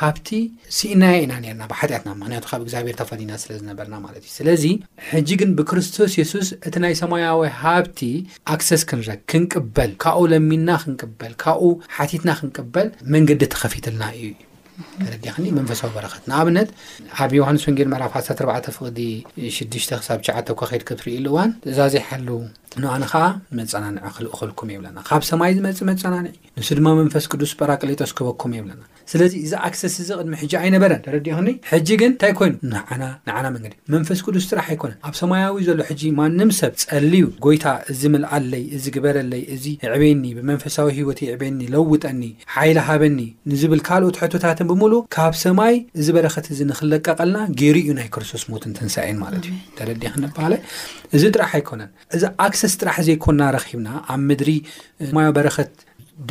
ሃብቲ 0.00 0.28
ስኢና 0.76 1.02
ኢና 1.22 1.32
ነርና 1.44 1.62
ብሓጢአትና 1.70 2.10
ምክንያቱ 2.20 2.44
ካብ 2.50 2.60
እግዚኣብሔር 2.64 2.96
ተፈሊና 3.00 3.32
ስለዝነበርና 3.44 3.96
ማለት 4.04 4.20
እዩ 4.26 4.30
ስለዚ 4.38 4.64
ሕጂ 5.10 5.28
ግን 5.40 5.50
ብክርስቶስ 5.58 6.12
የሱስ 6.20 6.50
እቲ 6.68 6.74
ናይ 6.84 6.94
ሰማያዊ 7.02 7.40
ሃብቲ 7.62 8.00
ኣክሰስ 8.56 8.84
ክንረግ 8.90 9.18
ክንቅበል 9.32 9.90
ካብኡ 10.04 10.22
ለሚና 10.34 10.68
ክንቅበል 10.84 11.34
ካብኡ 11.44 11.70
ሓቲትና 11.96 12.30
ክንቅበል 12.40 12.88
መንገዲ 13.16 13.42
ተኸፊትልና 13.54 14.02
እዩ 14.18 14.28
ረክኒ 15.26 15.46
መንፈሳዊ 15.58 15.90
በረኸት 15.96 16.24
ንኣብነት 16.30 16.68
ኣብ 17.24 17.30
ዮውሃንስ 17.38 17.64
ወንጌል 17.68 17.88
መራፋሳ4 17.94 18.66
ፍቅ 18.76 18.86
6 19.60 19.92
ሳ9 20.08 20.56
ኳኸድ 20.60 20.82
ክትርኢሉእዋን 20.88 21.50
እዛዘይሓሉ 21.72 22.28
ንኣነ 22.80 23.04
ከዓ 23.12 23.24
መፀናኒዒ 23.58 23.98
ክልእክልኩም 24.18 24.68
የብለና 24.74 24.98
ካብ 25.08 25.22
ሰማይ 25.30 25.50
ዝመፅ 25.58 25.78
መፀናኒዒ 25.90 26.34
ንስ 26.58 26.68
ድማ 26.78 26.88
መንፈስ 27.00 27.24
ቅዱስ 27.32 27.50
ጳራቅሌጦስ 27.60 28.10
ክበኩም 28.18 28.52
የብለና 28.58 28.82
ስለዚ 29.12 29.32
እዚ 29.46 29.52
ኣክሰስ 29.68 29.94
እዚ 30.02 30.10
ቅድሚ 30.18 30.32
ሕጂ 30.42 30.52
ኣይነበረን 30.62 31.00
ተረድኽኒ 31.06 31.48
ሕጂ 31.70 31.88
ግን 32.00 32.10
እንታይ 32.12 32.32
ኮይኑ 32.38 32.52
ንንዓና 32.72 33.46
መንገዲ 33.54 33.72
መንፈስ 33.94 34.18
ቅዱስ 34.26 34.44
ጥራሕ 34.50 34.66
ኣይኮነን 34.72 34.98
ኣብ 35.08 35.14
ሰማያዊ 35.20 35.56
ዘሎ 35.68 35.78
ሕጂ 35.88 36.02
ማንም 36.20 36.50
ሰብ 36.60 36.72
ፀልዩ 36.90 37.24
ጎይታ 37.46 37.64
እዝምልኣለይ 37.94 38.64
እዚ 38.76 38.84
ግበረለይ 38.96 39.42
እዚ 39.54 39.64
ዕበኒ 39.88 40.24
ብመንፈሳዊ 40.38 40.88
ሂወት 40.98 41.20
ዕብየኒ 41.34 41.58
ለውጠኒ 41.74 42.20
ሓይል 42.54 42.80
ሃበኒ 42.88 43.18
ንዝብል 43.52 43.82
ካልኦት 43.88 44.18
ሕቶታትን 44.22 44.68
ብምሉ 44.72 44.94
ካብ 45.16 45.34
ሰማይ 45.44 45.74
እዚ 46.02 46.08
በረኸት 46.18 46.48
ዚ 46.60 46.60
ንኽለቀቀልና 46.70 47.38
ገይሩ 47.62 47.76
እዩ 47.84 47.92
ናይ 48.00 48.08
ክርስቶስ 48.16 48.44
ሞትን 48.52 48.72
ተንሳእየን 48.80 49.20
ማለት 49.24 49.44
እዩ 49.52 49.58
ተረዲክንበሃለ 49.80 50.52
እዚ 51.16 51.24
ጥራሕ 51.34 51.50
ኣይኮነን 51.58 51.90
እዚ 52.16 52.22
ኣክሰስ 52.44 52.74
ጥራሕ 52.80 52.96
ዘይኮንና 53.06 53.42
ረኺብና 53.56 53.88
ኣብ 54.12 54.20
ምድሪ 54.28 54.50
ማዮ 55.16 55.28
በረክት 55.38 55.72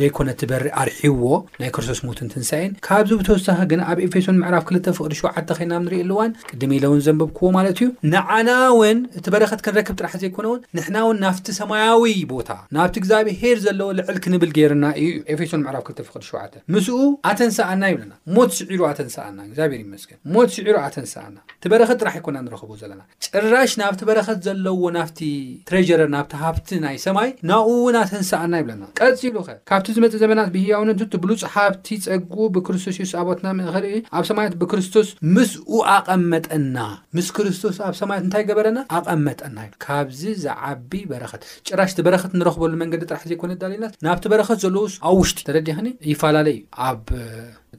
ደይኮነ 0.00 0.28
ትበሪእ 0.40 0.74
ኣርሒዎ 0.82 1.24
ናይ 1.60 1.70
ክርስቶስ 1.76 2.00
ሞትን 2.06 2.28
ትንሳኤን 2.32 2.72
ካብዚ 2.86 3.10
ብተወሳኺ 3.20 3.58
ግን 3.70 3.80
ኣብ 3.90 3.98
ኤፌሶን 4.06 4.38
ምዕራፍ 4.42 4.64
ክል 4.68 4.76
ፍቅዲ 4.98 5.12
7ዓተ 5.20 5.48
ኸይና 5.58 5.72
ንርኢ 5.84 6.00
ኣሉዋን 6.04 6.30
ቅድም 6.50 6.72
ኢለውን 6.78 7.00
ዘንብብክዎ 7.06 7.48
ማለት 7.58 7.78
እዩ 7.82 7.88
ንዓና 8.12 8.50
ውን 8.80 8.98
እቲ 9.18 9.26
በረኸት 9.34 9.60
ክንረክብ 9.66 9.96
ጥራሕ 10.02 10.14
ዘይኮነውን 10.22 10.60
ንሕና 10.78 10.96
እውን 11.06 11.18
ናፍቲ 11.24 11.46
ሰማያዊ 11.60 12.06
ቦታ 12.32 12.50
ናብቲ 12.76 12.96
እግዚኣብሔር 13.02 13.36
ሄር 13.42 13.58
ዘለዎ 13.66 13.88
ልዕል 13.98 14.18
ክንብል 14.26 14.52
ጌይርና 14.58 14.84
እዩ 15.02 15.10
ኤፌሶን 15.34 15.62
ምዕራፍ 15.66 15.84
2 15.92 16.06
ፍቅዲ 16.08 16.24
7ዓ 16.32 16.42
ምስኡ 16.76 16.98
ኣተንሰኣና 17.32 17.82
ይብለና 17.92 18.12
ሞት 18.38 18.52
ስዒሩ 18.58 18.80
ኣተንሰኣና 18.92 19.38
እግዚኣብሔር 19.48 19.80
ይመስግን 19.86 20.18
ሞት 20.36 20.50
ስዒሩ 20.56 20.76
ኣተንሰኣና 20.86 21.36
እቲ 21.60 21.64
በረኸት 21.74 21.98
ጥራሕ 22.04 22.14
ይኮና 22.20 22.36
ንረኽብ 22.46 22.70
ዘለና 22.82 23.02
ጭራሽ 23.26 23.72
ናብቲ 23.82 24.00
በረኸት 24.10 24.38
ዘለዎ 24.48 24.80
ናፍቲ 24.98 25.20
ትሬረር 25.68 26.08
ናብቲ 26.16 26.32
ሃብቲ 26.44 26.68
ናይ 26.86 26.96
ሰማይ 27.06 27.28
ናኡ 27.50 27.68
እውን 27.76 27.96
ኣተንሰኣና 28.04 28.52
ይብለና 28.62 28.84
ቀፅሉኸ 29.00 29.48
ካብ 29.86 29.94
ዝመፅ 29.96 30.12
ዘመናት 30.22 30.48
ብህውነቱ 30.54 31.00
ትብሉፅ 31.12 31.40
ሓብቲ 31.52 31.86
ፀጉኡ 32.04 32.42
ብክርስቶስ 32.54 32.96
ስ 33.10 33.14
ኣቦትና 33.20 33.46
ምእክሪዩ 33.60 33.94
ኣብ 34.16 34.24
ሰማነት 34.28 34.54
ብክርስቶስ 34.60 35.08
ምስኡ 35.36 35.70
ኣቐመጠና 35.94 36.76
ምስ 37.16 37.28
ክርስቶስ 37.36 37.78
ኣብ 37.86 37.94
ሰማያት 38.00 38.22
እንታይ 38.26 38.44
ገበረና 38.50 38.78
ኣቐመጠና 38.98 39.56
ካብዚ 39.84 40.22
ዝዓቢ 40.44 40.92
በረከት 41.12 41.42
ጭራሽቲ 41.70 41.98
በረኸት 42.08 42.32
ንረክበሉ 42.40 42.72
መንገዲ 42.84 43.02
ጥራሕ 43.10 43.22
ዘይኮነት 43.32 43.58
ዳልናት 43.62 43.94
ናብቲ 44.08 44.24
በረከት 44.34 44.60
ዘለዎስ 44.64 44.94
ኣብ 45.10 45.16
ውሽጢ 45.22 45.38
ተለዲኽኒ 45.50 45.88
ይፈላለዩ 46.12 46.56
ዩ 46.62 46.64
ኣብ 46.90 47.02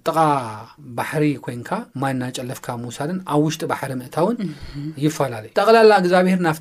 ጥቃ 0.08 0.18
ባሕሪ 1.00 1.26
ኮንካ 1.48 1.72
ማንና 2.04 2.24
ጨለፍካ 2.40 2.68
ምውሳድን 2.86 3.20
ኣብ 3.36 3.42
ውሽጢ 3.50 3.62
ባሕሪ 3.74 3.92
ምእታውን 4.02 4.38
ይፈላለዩ 5.08 5.52
ጠቕላላ 5.62 5.92
እግዚኣብሔር 6.04 6.42
ና 6.48 6.52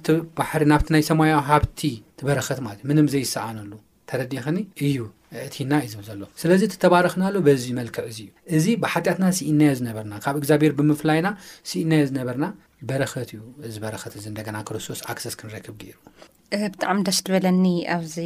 ሪ 0.62 0.66
ናብ 0.74 0.85
ናይ 0.96 1.05
ሰማያዊ 1.12 1.42
ሃብቲ 1.52 1.83
በረኸት 2.28 2.59
ማ 2.66 2.76
እምንም 2.85 3.07
ዘይሰኣነሉ 3.14 3.72
ረዲኽኒ 4.20 4.59
እዩ 4.87 4.96
እቲና 5.46 5.72
እዩ 5.85 5.88
ዝብል 5.92 6.05
ዘሎ 6.09 6.22
ስለዚ 6.42 6.62
እትተባረክና 6.68 7.22
ኣሎ 7.29 7.37
በዚ 7.46 7.64
መልክዕ 7.79 8.05
እዚ 8.12 8.18
እዩ 8.25 8.59
እዚ 8.59 8.66
ብሓጢኣትና 8.83 9.25
ስኢናዮ 9.38 9.72
ዝነበርና 9.79 10.14
ካብ 10.25 10.37
እግዚኣብሔር 10.40 10.72
ብምፍላይና 10.79 11.29
ስኢናዮ 11.70 12.03
ዝነበርና 12.11 12.46
በረኸት 12.90 13.31
እዩ 13.37 13.40
እዚ 13.70 13.75
በረከት 13.85 14.14
እ 14.20 14.22
እደና 14.42 14.57
ክርስቶስ 14.68 15.01
ኣክሰስ 15.14 15.35
ክንረክብ 15.40 15.77
ገይሩ 15.83 15.98
ብጣዕሚ 16.72 16.98
ደስ 17.09 17.18
ድበለኒ 17.27 17.64
ኣብዚ 17.96 18.16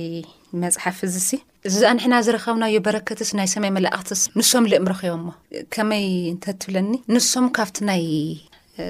መፅሓፍ 0.62 0.98
እዚ 1.08 1.16
ሲ 1.28 1.32
እዚኣንሕና 1.70 2.14
ዝረኸብናዮ 2.28 2.78
በረከትስ 2.86 3.30
ናይ 3.40 3.48
ሰማይ 3.54 3.72
መላእክትስ 3.78 4.22
ንሶም 4.38 4.66
ልእምረክቦምሞ 4.72 5.28
ከመይ 5.76 6.06
እንተትብለኒ 6.34 6.90
ንሶም 7.16 7.46
ካብቲ 7.58 7.78
ናይ 7.90 8.02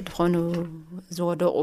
ድኮኑ 0.06 0.35
ዝወደቁ 1.18 1.56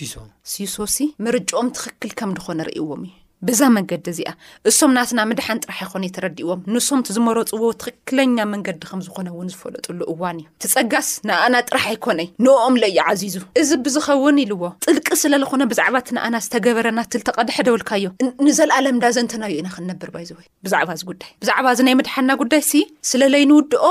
ሲሶ 0.00 0.14
ሲሶሲ 0.52 0.96
መርጭኦም 1.24 1.68
ትኽክል 1.78 2.10
ከም 2.20 2.30
ድኮነ 2.38 2.60
ርእዎም 2.68 3.02
እዩ 3.08 3.14
ብዛ 3.48 3.60
መንገዲ 3.76 4.06
እዚኣ 4.12 4.30
እሶም 4.68 4.90
ናትና 4.96 5.20
ምድሓን 5.30 5.58
ጥራሕ 5.64 5.80
ይኮነ 5.86 6.04
ዩ 6.08 6.10
ተረዲእዎም 6.16 6.60
ንሶም 6.74 7.00
ቲ 7.06 7.14
ዝመረፅዎ 7.16 7.68
ትክክለኛ 7.82 8.36
መንገዲ 8.52 8.80
ከም 8.90 9.00
ዝኮነውን 9.06 9.48
ዝፈለጡሉ 9.52 10.00
እዋን 10.12 10.38
እዩ 10.42 10.46
ትፀጋስ 10.62 11.08
ንኣና 11.28 11.54
ጥራሕ 11.68 11.84
ኣይኮነይ 11.92 12.28
ንኦም 12.46 12.76
ለ 12.82 12.88
ይ 12.94 12.98
ዓዚዙ 13.12 13.36
እዚ 13.62 13.70
ብዝኸውን 13.84 14.38
ኢሉዎ 14.44 14.64
ጥልቂ 14.86 15.08
ስለዝኾነ 15.22 15.62
ብዛዕባ 15.72 15.96
እት 16.04 16.10
ንኣና 16.16 16.34
ዝተገበረና 16.46 17.00
ትል 17.12 17.22
ተቐድሐ 17.28 17.56
ደውልካዮ 17.68 18.06
ንዘለኣለም 18.46 18.98
እዳ 19.00 19.06
ዘንተናዩ 19.18 19.54
ኢና 19.60 19.70
ክንነብር 19.76 20.10
ይዝወዩ 20.24 20.46
ብዛዕባእዚ 20.66 21.00
ጉዳይ 21.12 21.30
ብዛዕባ 21.44 21.66
እዚ 21.76 21.80
ናይ 21.88 21.96
ምድሓና 22.00 22.30
ጉዳይ 22.42 22.62
ስለለይ 23.12 23.42
ንውድኦ 23.52 23.84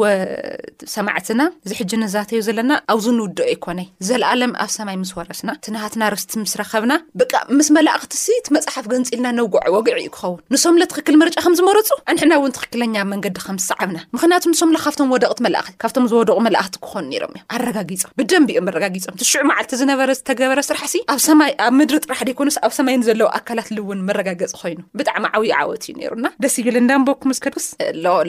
ወሰማዕትና 0.00 1.42
ዝሕጂ 1.70 1.90
ንዛተዩ 2.04 2.40
ዘለና 2.48 2.72
ኣብዚ 2.92 3.06
ንውድኦ 3.18 3.44
ኣይኮነይ 3.50 3.88
ዘለኣለም 4.10 4.52
ኣብ 4.64 4.70
ሰማይ 4.78 4.96
ምስ 5.04 5.12
ወረስና 5.18 5.50
ትናሃትና 5.64 6.02
ርስቲ 6.16 6.32
ምስረከብና 6.46 6.92
ብ 7.18 7.30
ምስ 7.60 7.68
መላእኽቲ 7.78 8.14
መእዩ 8.54 8.66
ሓፍ 8.74 8.86
ገንፂልና 8.92 9.26
ነጎዖ 9.38 9.62
ወግዒ 9.74 9.96
ዩ 10.06 10.08
ክኸውን 10.16 10.38
ንስምለ 10.54 10.82
ትክክል 10.92 11.14
መርጫ 11.22 11.36
ከም 11.44 11.54
ዝመረፁ 11.58 11.88
ኣንሕና 12.10 12.32
እውን 12.40 12.52
ትክክለኛብ 12.56 13.06
መንገዲ 13.12 13.36
ከምዝሰዓብና 13.46 13.98
ምክንያቱ 14.16 14.42
ንስምሎ 14.52 14.76
ካብቶም 14.84 15.08
ወደቕት 15.14 15.38
መት 15.46 15.68
ካብቶም 15.82 16.06
ዝወደቁ 16.12 16.36
መልእክቲ 16.46 16.76
ክኾኑ 16.84 17.10
ሮምእ 17.24 17.42
ኣረጋጊፆም 17.56 18.12
ብደንብእኦም 18.20 18.68
ኣረጋጊፆም 18.72 19.16
ቲሽዑ 19.22 19.42
መዓልቲ 19.50 19.72
ዝነበረ 19.80 20.10
ዝተገበረ 20.18 20.60
ስራሕ 20.68 20.82
ኣብ 21.14 21.20
ሰማይ 21.28 21.52
ኣብ 21.66 21.72
ምድሪ 21.80 21.96
ጥራሕ 22.06 22.20
ደኮንስ 22.30 22.58
ኣብ 22.68 22.72
ሰማይ 22.78 22.96
ንዘለዎ 23.02 23.28
ኣካላት 23.38 23.68
ልውን 23.76 24.00
መረጋገፂ 24.10 24.52
ኮይኑ 24.62 24.78
ብጣዕሚ 25.00 25.24
ዓብይ 25.36 25.52
ዓወት 25.60 25.84
እዩ 25.92 25.96
ሩና 26.14 26.26
ደስ 26.44 26.56
ይግል 26.60 26.78
እንዳንበኩምስከድስ 26.82 27.66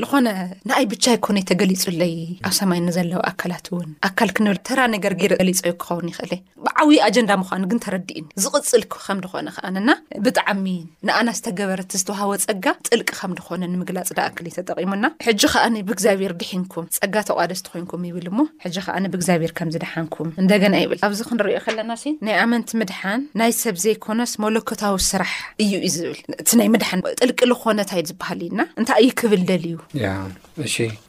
ዝኮነ 0.02 0.28
ንኣይ 0.70 0.86
ብቻ 0.96 1.06
ይኮነይ 1.18 1.46
ተገሊፁለይ 1.52 2.16
ኣብ 2.50 2.54
ሰማይ 2.60 2.80
ንዘለ 2.88 3.12
ኣካላት 3.32 3.66
እውን 3.74 3.90
ኣካል 4.10 4.30
ክንብል 4.38 4.60
ተራ 4.70 4.80
ነገር 4.96 5.14
ገሊዩ 5.22 5.60
ክኸውን 5.84 6.08
ይክእ 6.14 6.34
ብዓብይ 6.66 7.00
ኣጀንዳ 7.08 7.32
ምኑ 7.42 7.64
ግን 7.74 7.80
ተረዲእ 7.86 8.24
ዝፅልከምኮነከኣነ 8.44 9.90
ብጣዕሚ 10.32 10.66
ንኣና 11.08 11.30
ዝተገበረቲ 11.38 11.92
ዝተውሃወ 12.02 12.34
ፀጋ 12.46 12.66
ጥልቂ 12.88 13.10
ከምድኮነ 13.20 13.64
ንምግላፅ 13.74 14.10
ዳኣክሊዩ 14.18 14.52
ተጠቂሙና 14.58 15.06
ሕጂ 15.28 15.42
ከዓኒ 15.54 15.76
ብእግዚኣብሔር 15.88 16.34
ድሒንኩም 16.42 16.86
ፀጋ 16.98 17.16
ተቋደስቲ 17.30 17.66
ኮይንኩም 17.74 18.04
ይብል 18.10 18.28
ሞ 18.38 18.46
ሕ 18.64 18.72
ከዓ 18.88 18.98
ብእግዚኣብሔር 19.14 19.52
ከምድሓንኩም 19.60 20.30
እንደገና 20.44 20.76
ይብል 20.84 21.00
ኣብዚ 21.08 21.20
ክንሪኦ 21.30 21.58
ከለና 21.66 21.92
ሲ 22.04 22.14
ናይ 22.28 22.38
ኣመንቲ 22.46 22.70
ምድሓን 22.82 23.22
ናይ 23.42 23.54
ሰብ 23.62 23.76
ዘይኮነስ 23.86 24.34
መለኮታዊ 24.46 24.98
ስራሕ 25.12 25.34
እዩ 25.66 25.74
ዩ 25.86 25.92
ዝብል 25.96 26.20
እ 26.44 26.60
ናይ 26.62 26.70
ምድን 26.76 27.02
ጥልቂ 27.24 27.40
ዝኾነታይ 27.52 28.02
ዝበሃል 28.12 28.40
እዩና 28.48 28.62
እንታይ 28.82 29.04
ዩ 29.08 29.12
ክብል 29.24 29.44
ደልዩ 29.52 29.76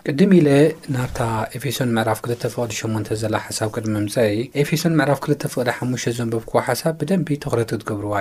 ቅድም 0.08 0.30
ኢ 0.38 0.42
ናብ 0.96 1.16
ኤፌሶን 1.56 1.90
ዕራፍ 2.04 2.18
2ቅዲ8ዘፌሶን 2.28 4.94
ፍሓ 6.52 6.90
ብ 6.98 7.04
ረክትገብርዎ 7.60 8.12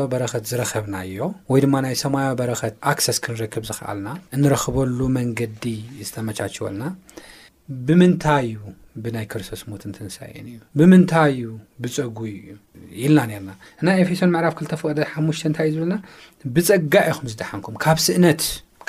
ብ 0.00 0.04
በረከት 0.12 0.42
ዝረኸብና 0.50 0.94
እዮ 1.08 1.16
ወይ 1.52 1.60
ድማ 1.64 1.74
ናይ 1.84 1.94
ሰማያዊ 2.02 2.32
በረከት 2.40 2.74
ኣክሰስ 2.92 3.18
ክንርክብ 3.24 3.64
ዝኽኣልና 3.68 4.08
እንረክበሉ 4.36 4.98
መንገዲ 5.16 5.64
ዝተመቻቸወልና 6.06 6.84
ብምንታይ 7.88 8.46
እዩ 8.50 8.58
ብናይ 9.04 9.26
ክርስቶስ 9.32 9.60
ሙት 9.70 9.82
ንትንሳየን 9.90 10.46
እዩ 10.52 10.58
ብምንታይ 10.78 11.32
እዩ 11.40 11.50
ብፀጉ 11.82 12.16
እዩ 12.32 12.54
ኢልና 13.02 13.20
ነርና 13.32 13.50
ና 13.86 13.96
ኤፌሶን 14.04 14.32
ምዕራፍ 14.34 14.54
ክልተፈቅደ 14.60 14.98
ሓሙሽተ 15.12 15.46
እንታይ 15.50 15.68
እዩ 15.70 15.76
ዝብለና 15.78 15.98
ብፀጋ 16.56 16.94
ኢኹም 17.10 17.28
ዝድሓንኩም 17.32 17.76
ካብ 17.84 17.98
ስእነት 18.06 18.42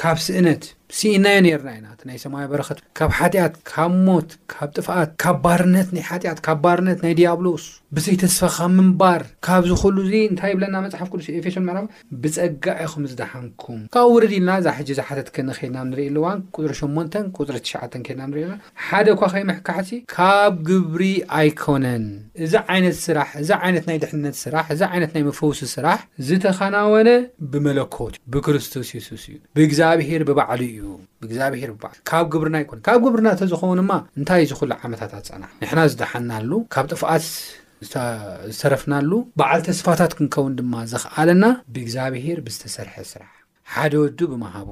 ካብ 0.03 0.17
ስእነት 0.27 0.63
ስኢናዮ 0.97 1.45
ርና 1.60 1.69
ኢና 1.77 1.88
ናይ 2.08 2.17
ሰማዊ 2.23 2.43
በረኸት 2.51 2.79
ካብ 2.97 3.12
ሓጢኣት 3.19 3.53
ካብ 3.69 3.91
ሞት 4.08 4.29
ካብ 4.53 4.69
ጥፋኣት 4.77 5.12
ካብ 5.23 5.38
ባርነት 5.45 5.89
ናይ 5.95 6.03
ሓጢኣት 6.10 6.39
ብ 6.45 6.53
ባርነት 6.63 6.99
ናይ 7.03 7.13
ዲያብሎስ 7.19 7.65
ብዘይ 7.95 8.15
ተስፋ 8.23 8.41
ካብ 8.58 8.71
ምንባር 8.79 9.21
ካብ 9.45 9.62
ዝሉ 9.71 9.97
ዙ 10.10 10.13
እንታይ 10.32 10.51
ብለና 10.58 10.75
መፅሓፍ 10.84 11.08
ቅዱስ 11.13 11.27
ኤፌሶን 11.38 11.65
ምዕራ 11.69 11.79
ብፀጋ 12.25 12.65
ኢኹም 12.86 13.03
ዝደሓንኩም 13.13 13.79
ካብ 13.95 14.08
ውር 14.15 14.23
ዲ 14.34 14.34
ልና 14.43 14.49
እዛ 14.62 14.67
ሕጂ 14.77 14.89
ዝሓተትክ 14.99 15.36
ንክድና 15.47 15.77
ንርኢኣልዋን 15.89 16.38
ፅሪ 16.58 16.65
8 16.82 17.17
ፅሪ 17.38 17.45
ትሸዓ 17.63 17.82
ልና 18.10 18.21
ንርኢ 18.29 18.43
ሓደ 18.89 19.08
ኳ 19.21 19.32
ከይመሕካሕሲ 19.34 19.91
ካብ 20.15 20.53
ግብሪ 20.69 21.01
ኣይኮነን 21.39 22.06
እዚ 22.47 22.53
ዓይነት 22.75 22.97
ስራሕ 23.06 23.29
እዛ 23.41 23.49
ይነት 23.69 23.86
ናይ 23.91 23.97
ድሕንነት 24.06 24.38
ስራሕ 24.43 24.65
እዛ 24.77 24.82
ዓይነት 24.93 25.12
ናይ 25.17 25.25
መፈውሲ 25.32 25.63
ስራሕ 25.75 25.99
ዝተኸናወነ 26.29 27.10
ብመለኮት 27.53 28.15
እ 28.21 28.25
ብክርስቶስ 28.36 28.91
ሱስ 29.10 29.23
እዩ 29.34 29.38
ብእግዚኣብሄር 29.58 30.23
ብባዕሉ 30.32 30.62
እዩ 30.71 30.82
ብእግዚኣብሄር 31.21 31.71
ብበዓ 31.75 31.91
ካብ 32.09 32.25
ግብርና 32.33 32.55
ይኮነ 32.63 32.79
ካብ 32.87 32.99
ግብርና 33.05 33.27
እተዝኸውን 33.35 33.79
ድማ 33.81 33.91
እንታይ 34.19 34.43
ዝኽሉ 34.51 34.71
ዓመታት 34.87 35.11
ኣፀና 35.19 35.43
ንሕና 35.61 35.79
ዝደሓናሉ 35.91 36.51
ካብ 36.75 36.85
ጥፍኣት 36.93 37.25
ዝተረፍናሉ 38.53 39.11
በዓል 39.41 39.61
ተስፋታት 39.67 40.11
ክንከውን 40.17 40.53
ድማ 40.59 40.73
ዘኽዓ 40.93 41.13
ኣለና 41.21 41.45
ብእግዚኣብሄር 41.75 42.39
ብዝተሰርሐ 42.47 42.95
ስራሕ 43.13 43.31
ሓደ 43.73 43.93
ወዱ 44.03 44.19
ብምሃቡ 44.31 44.69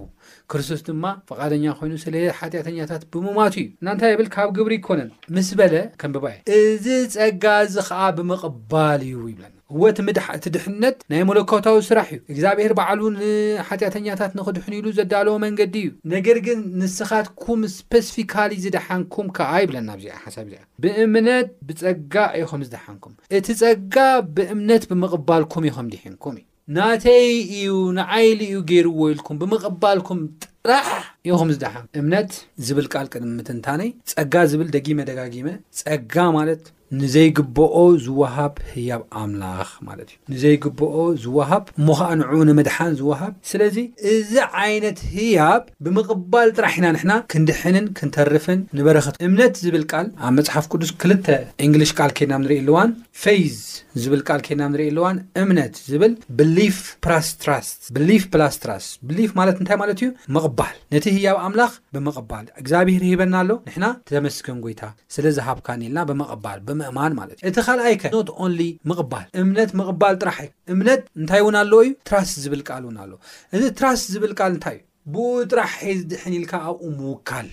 ክርስቶስ 0.52 0.82
ድማ 0.88 1.04
ፈቃደኛ 1.30 1.66
ኮይኑ 1.80 1.94
ስለ 2.04 2.16
ሓጢኣተኛታት 2.40 3.04
ብምማቱ 3.14 3.54
እዩ 3.62 3.68
እናንታይ 3.84 4.12
የብል 4.14 4.28
ካብ 4.36 4.50
ግብሪ 4.58 4.74
ይኮነን 4.80 5.10
ምስ 5.38 5.50
በለ 5.62 5.76
ከም 6.02 6.12
ብባየ 6.18 6.38
እዚ 6.60 6.86
ፀጋ 7.16 7.46
ዝ 7.76 7.88
ከዓ 7.90 8.02
ብምቕባል 8.18 9.02
እዩ 9.10 9.22
ይብለና 9.32 9.58
ወት 9.84 9.98
ምድሓ 10.08 10.26
እቲ 10.38 10.46
ድሕነት 10.56 10.98
ናይ 11.12 11.22
መለኮታዊ 11.30 11.78
ስራሕ 11.90 12.08
እዩ 12.18 12.22
እግዚኣብሔር 12.34 12.72
በዕሉ 12.80 13.02
ንሓትኣተኛታት 13.16 14.32
ንክድሕኒሉ 14.40 14.86
ዘዳለዎ 14.98 15.36
መንገዲ 15.46 15.76
እዩ 15.86 15.90
ነገር 16.16 16.38
ግን 16.48 16.60
ንስኻትኩም 16.82 17.62
ስፐስፊካሊ 17.78 18.52
ዝደሓንኩም 18.66 19.28
ከዓ 19.38 19.52
ይብለና 19.64 19.90
ዚ 20.04 20.14
ሓሳብ 20.24 20.48
ዚ 20.54 20.62
ብእምነት 20.86 21.50
ብፀጋ 21.70 22.16
ይኹም 22.42 22.64
ዝደሓንኩም 22.68 23.14
እቲ 23.40 23.48
ፀጋ 23.62 23.96
ብእምነት 24.38 24.86
ብምቕባልኩም 24.92 25.68
ይኹም 25.70 25.88
ድሒንኩም 25.94 26.36
እዩ 26.42 26.48
ናተይ 26.76 27.26
እዩ 27.58 27.72
ንዓይሊ 28.00 28.42
እዩ 28.50 28.58
ገይርዎኢልኩም 28.72 29.40
ብምቕባልኩም 29.44 30.20
ጥራሕ 30.44 30.90
ይኹም 31.30 31.50
ዝደሓንኩ 31.56 31.90
እምነት 32.04 32.32
ዝብል 32.68 32.88
ቃል 32.94 33.08
ቅድሚ 33.14 33.32
ምትንታነይ 33.40 33.90
ፀጋ 34.14 34.34
ዝብል 34.54 34.70
ደጊመ 34.78 34.98
ደጋጊመ 35.12 35.48
ፀጋ 35.82 36.16
ማለት 36.38 36.64
ንዘይግበኦ 37.00 37.76
ዝወሃብ 38.06 38.54
ህያብ 38.72 39.04
ኣምላኽ 39.20 39.70
ማለት 39.88 40.08
እዩ 40.14 40.18
ንዘይግብኦ 40.34 40.96
ዝወሃብ 41.24 41.64
ሞካኣንዑ 41.90 42.40
ንምድሓን 42.50 42.94
ዝወሃብ 43.00 43.34
ስለዚ 43.52 43.78
እዚ 44.14 44.34
ዓይነት 44.64 45.00
ህያብ 45.16 45.64
ብምቕባል 45.86 46.50
ጥራሕ 46.58 46.74
ኢና 46.80 46.88
ንሕና 46.96 47.14
ክንድሕንን 47.34 47.88
ክንተርፍን 48.00 48.60
ንበረክት 48.80 49.16
እምነት 49.28 49.54
ዝብል 49.66 49.86
ል 49.86 50.08
ኣብ 50.28 50.34
መፅሓፍ 50.40 50.68
ቅዱስ 50.74 50.92
ክልተ 51.04 51.28
እንግሊሽ 51.68 51.94
ካል 52.00 52.12
ኬናም 52.18 52.44
ንርኢ 52.46 52.58
ኣልዋን 52.66 52.92
ፌይዝ 53.24 53.58
ዝብል 54.02 54.22
ል 54.40 54.44
ኬናም 54.48 54.70
ንርኢ 54.76 54.90
ልዋን 54.98 55.18
እምነት 55.44 55.74
ዝብል 55.92 56.14
ብሊፍ 56.40 56.78
ስራብሊፍ 57.92 58.24
ፕላስትራስ 58.36 58.86
ብሊፍ 59.08 59.32
ማለት 59.40 59.56
እንታይ 59.62 59.78
ማለት 59.84 59.98
እዩ 60.04 60.10
ምቕባል 60.36 60.76
ነቲ 60.94 61.06
ህያብ 61.18 61.38
ኣምላኽ 61.48 61.72
ብምቕባል 61.96 62.46
እግዚኣብሄር 62.62 63.04
ሂበና 63.12 63.36
ኣሎ 63.42 63.50
ንሕና 63.68 63.86
ተመስክን 64.14 64.60
ጎይታ 64.66 64.84
ስለዚ 65.16 65.38
ሃብካ 65.48 65.68
ኢልና 65.88 66.00
ብምቅባል 66.12 66.60
ማማትዩእቲ 66.98 67.58
ካልኣይ 67.68 67.96
ከ 68.02 68.06
ኖት 68.16 68.30
ንሊ 68.52 68.60
ምቕባል 68.90 69.26
እምነት 69.42 69.72
ምቕባል 69.80 70.16
ጥራሐይ 70.22 70.50
እምነት 70.74 71.02
እንታይ 71.20 71.42
እውን 71.44 71.56
ኣለው 71.62 71.82
እዩ 71.88 71.94
ትራስት 72.10 72.36
ዝብል 72.46 72.62
ቃል 72.70 72.84
ውን 72.90 72.98
ኣለ 73.04 73.12
እዚ 73.58 73.64
ትራስት 73.80 74.08
ዝብል 74.14 74.34
ቃል 74.40 74.52
እንታይ 74.56 74.78
እዩ 74.82 74.86
ብኡ 75.14 75.28
ጥራሐ 75.52 75.74
ዝድሕኒ 76.00 76.34
ኢልካ 76.42 76.54
ኣብኡ 76.70 76.82
ምውካል 77.00 77.50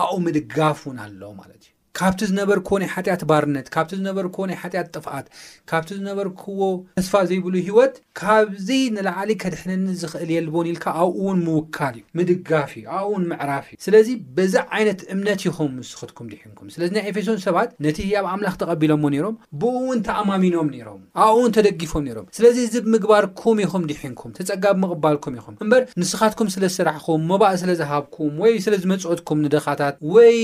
ኣብኡ 0.00 0.16
ምድጋፍ 0.26 0.78
እውን 0.86 0.98
ኣሎ 1.04 1.20
ማለት 1.40 1.62
እዩ 1.66 1.71
ካብቲ 1.98 2.20
ዝነበር 2.30 2.58
ኮነይ 2.68 2.88
ሓጢኣት 2.94 3.22
ባርነት 3.30 3.66
ካብቲ 3.74 3.90
ዝነበር 3.98 4.26
ኮነይ 4.36 4.56
ሓጢኣት 4.62 4.86
ጥፍኣት 4.96 5.26
ካብቲ 5.70 5.88
ዝነበርክዎ 5.98 6.60
ተስፋ 6.98 7.14
ዘይብሉ 7.30 7.54
ሂይወት 7.68 7.94
ካብዚ 8.20 8.68
ንላዕሊ 8.94 9.30
ከድሕንኒ 9.42 9.86
ዝኽእል 10.02 10.30
የልቦን 10.36 10.68
ኢልካ 10.70 10.86
ኣብኡእውን 11.02 11.40
ምውካል 11.48 11.96
እዩ 11.98 12.04
ምድጋፍ 12.20 12.70
እዩ 12.78 12.84
ኣብኡ 13.00 13.10
ውን 13.14 13.24
ምዕራፍ 13.32 13.66
እዩ 13.72 13.76
ስለዚ 13.86 14.08
በዛ 14.38 14.54
ዓይነት 14.78 15.00
እምነት 15.16 15.42
ይኹም 15.48 15.72
ውስክትኩም 15.82 16.26
ድሒንኩም 16.32 16.68
ስለዚ 16.76 16.90
ናይ 16.96 17.04
ኤፌሶን 17.12 17.38
ሰባት 17.46 17.70
ነቲ 17.88 17.98
ኣብ 18.22 18.26
ኣምላኽ 18.32 18.56
ተቐቢሎዎ 18.64 19.04
ነይሮም 19.16 19.36
ብኡውን 19.62 20.00
ተኣማሚኖም 20.08 20.70
ነይሮም 20.74 21.02
ኣብኡ 21.26 21.36
ውን 21.44 21.54
ተደጊፎም 21.58 22.08
ሮም 22.18 22.26
ስለዚ 22.38 22.56
እዚ 22.70 22.74
ብምግባርኩም 22.88 23.58
ኢኹም 23.66 23.84
ድሒንኩም 23.92 24.32
ተፀጋ 24.40 24.64
ምቕባልኩም 24.82 25.36
ኢኹም 25.40 25.54
እምበር 25.64 25.84
ንስኻትኩም 26.02 26.50
ስለ 26.56 26.64
ዝስራሕኩም 26.72 27.22
መባእ 27.32 27.54
ስለዝሃብኩም 27.64 28.34
ወይ 28.44 28.54
ስለዝመፅኦትኩም 28.66 29.38
ንድኻታት 29.46 29.94
ወይ 30.16 30.36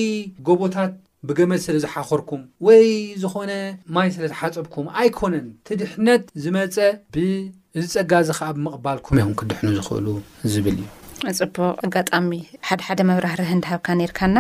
ጎቦታት 0.51 0.93
ብገመዝ 1.28 1.61
ስለዝሓኽርኩም 1.66 2.42
ወይ 2.66 2.85
ዝኾነ 3.22 3.50
ማይ 3.94 4.09
ስለዝሓፀብኩም 4.16 4.87
ኣይኮነን 5.00 5.46
እትድሕነት 5.54 6.24
ዝመፀ 6.42 6.76
ብዝፀጋዚ 7.74 8.28
ከዓ 8.38 8.48
ብምቕባል 8.57 8.98
ኮመይኩም 9.07 9.35
ክድሕኑ 9.40 9.66
ዝኽእሉ 9.78 10.07
ዝብል 10.52 10.78
እዩ 11.31 11.38
ፅቡቅ 11.57 11.72
ኣጋጣሚ 11.87 12.31
ሓደሓደ 12.68 13.00
መብራህርህ 13.11 13.50
እንዳሃብካ 13.57 13.88
ነርካና 14.00 14.37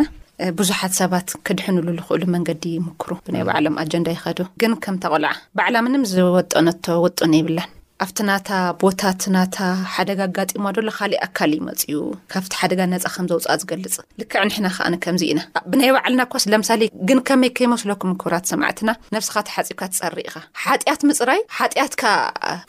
ብዙሓት 0.58 0.92
ሰባት 1.00 1.28
ክድሕንሉ 1.48 1.86
ዝኽእሉ 1.96 2.22
መንገዲ 2.34 2.64
ይምክሩ 2.76 3.10
ብናይ 3.26 3.44
በዕሎም 3.48 3.78
ኣጀንዳ 3.84 4.06
ይከዱ 4.16 4.38
ግን 4.62 4.74
ከም 4.84 4.98
ተቆልዓ 5.06 5.32
በዕላምንም 5.58 6.04
ዝወጦነቶ 6.12 6.84
ውጡነ 7.06 7.32
ይብላን 7.40 7.70
ኣብቲ 8.04 8.18
ናታ 8.28 8.50
ቦታ 8.82 9.02
ትናታ 9.22 9.56
ሓደጋ 9.92 10.18
ኣጋጢማ 10.28 10.66
ዶሎ 10.74 10.90
ካሊእ 10.98 11.20
ኣካል 11.26 11.52
ይመፅ 11.56 11.80
እዩ 11.90 12.00
ካብቲ 12.32 12.52
ሓደጋ 12.60 12.80
ነፃ 12.90 13.04
ከምዘውፃእ 13.14 13.56
ዝገልፅ 13.60 13.94
ልክዕ 14.20 14.36
ንሕና 14.48 14.66
ከኣኒ 14.74 14.94
ከምዚ 15.04 15.22
ኢና 15.30 15.40
ብናይ 15.70 15.90
በዕልና 15.94 16.20
እኳስለምሳሌ 16.28 16.80
ግን 17.08 17.20
ከመይ 17.28 17.50
ከይመስለኩም 17.58 18.10
ክብራት 18.22 18.44
ሰማዕትና 18.52 18.90
ነብስኻ 19.14 19.34
ተሓፂብካ 19.48 19.80
ትፀሪ 19.94 20.18
ኢኻ 20.28 20.34
ሓጢያት 20.64 21.00
ምፅራይ 21.10 21.40
ሓጢትካ 21.58 22.04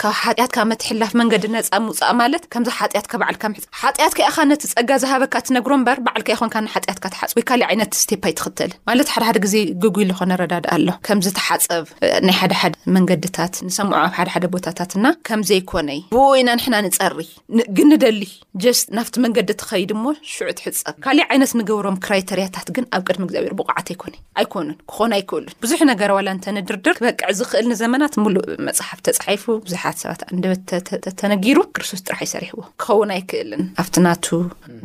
ካብ 0.04 0.16
ሓጢትካ 0.24 0.58
መትሕላፍ 0.72 1.14
መንገዲ 1.22 1.44
ነፃ 1.58 1.70
ምውፃእ 1.86 2.16
ማለት 2.22 2.44
ከምዚ 2.56 2.72
ሓጢትካ 2.80 3.14
በዕልካ 3.24 3.44
ምሕ 3.54 3.62
ሓጢያትካ 3.84 4.20
ኢኻ 4.32 4.38
ነትፀጋ 4.54 4.90
ዝሃበካ 5.06 5.36
ትነግሮ 5.50 5.72
ምበር 5.84 5.98
በዓልካ 6.10 6.28
ይኮንካሓጢትካ 6.36 7.06
ትሓፅ 7.16 7.32
ወይ 7.40 7.46
ካሊእ 7.52 7.70
ዓይነት 7.70 7.94
ስፓይ 8.02 8.36
ትኽትል 8.42 8.74
ማለት 8.92 9.14
ሓደሓደ 9.16 9.38
ግዜ 9.46 9.56
ግጉይ 9.86 10.08
ዝኮነ 10.14 10.34
ረዳዳ 10.44 10.66
ኣሎ 10.80 10.90
ከምዝተሓፀብ 11.10 11.86
ናይ 12.28 12.36
ሓደሓደ 12.42 12.74
መንገድታት 12.98 13.54
ንሰምዑ 13.70 13.96
ኣብ 14.04 14.12
ሓደሓደ 14.20 14.46
ቦታታትና 14.58 15.06
ከም 15.28 15.42
ዘይኮነይ 15.50 16.00
ብኡኢና 16.14 16.50
ንሕና 16.58 16.76
ንፀሪ 16.86 17.20
ግን 17.78 17.88
ንደሊ 17.94 18.22
ስ 18.80 18.82
ናብቲ 18.98 19.16
መንገዲ 19.26 19.50
ተኸይድ 19.62 19.92
ሞ 20.02 20.04
ሽዑት 20.34 20.60
ሕፀብ 20.66 20.96
ካሊእ 21.06 21.28
ዓይነት 21.34 21.52
ንገብሮም 21.60 21.98
ክራይተርያታት 22.06 22.68
ግን 22.76 22.86
ኣብ 22.96 23.02
ቅድ 23.08 23.18
ግዚኣብር 23.30 23.54
ብቕዓት 23.60 23.88
ኣይኮነ 23.94 24.16
ኣይኮኑን 24.42 24.70
ክኾን 24.92 25.12
ኣይክእሉን 25.18 25.54
ብዙሕ 25.64 25.80
ነገር 25.92 26.10
ዋላ 26.18 26.28
ንተንድርድር 26.38 26.94
ክበቅዕ 27.00 27.30
ዝክእል 27.40 27.66
ንዘመናት 27.74 28.14
ሉእ 28.36 28.40
መፅሓፍ 28.68 29.00
ተፃሓፉ 29.08 29.44
ብዙሓት 29.68 29.98
ሰባት 30.04 30.22
ንተጊሩ 30.38 31.58
ክርስቶስ 31.78 32.02
ጥራሕ 32.08 32.20
ይሰሪሕዎ 32.28 32.60
ክኸውን 32.84 33.10
ኣይክእልን 33.18 33.64
ኣብቲ 33.84 33.96
ናቱ 34.08 34.26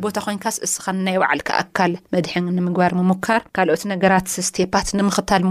ቦታ 0.05 0.15
ኮይንካስእስኻ 0.27 0.85
ናይ 1.07 1.15
ባዓልካ 1.23 1.49
ኣካል 1.63 1.91
መድሕ 2.15 2.33
ንምግባር 2.57 2.91
ምካር 3.11 3.41
ካኦት 3.57 3.83
ነገራት 3.93 4.25
ስት 4.37 4.53
ንምኽታል 5.01 5.41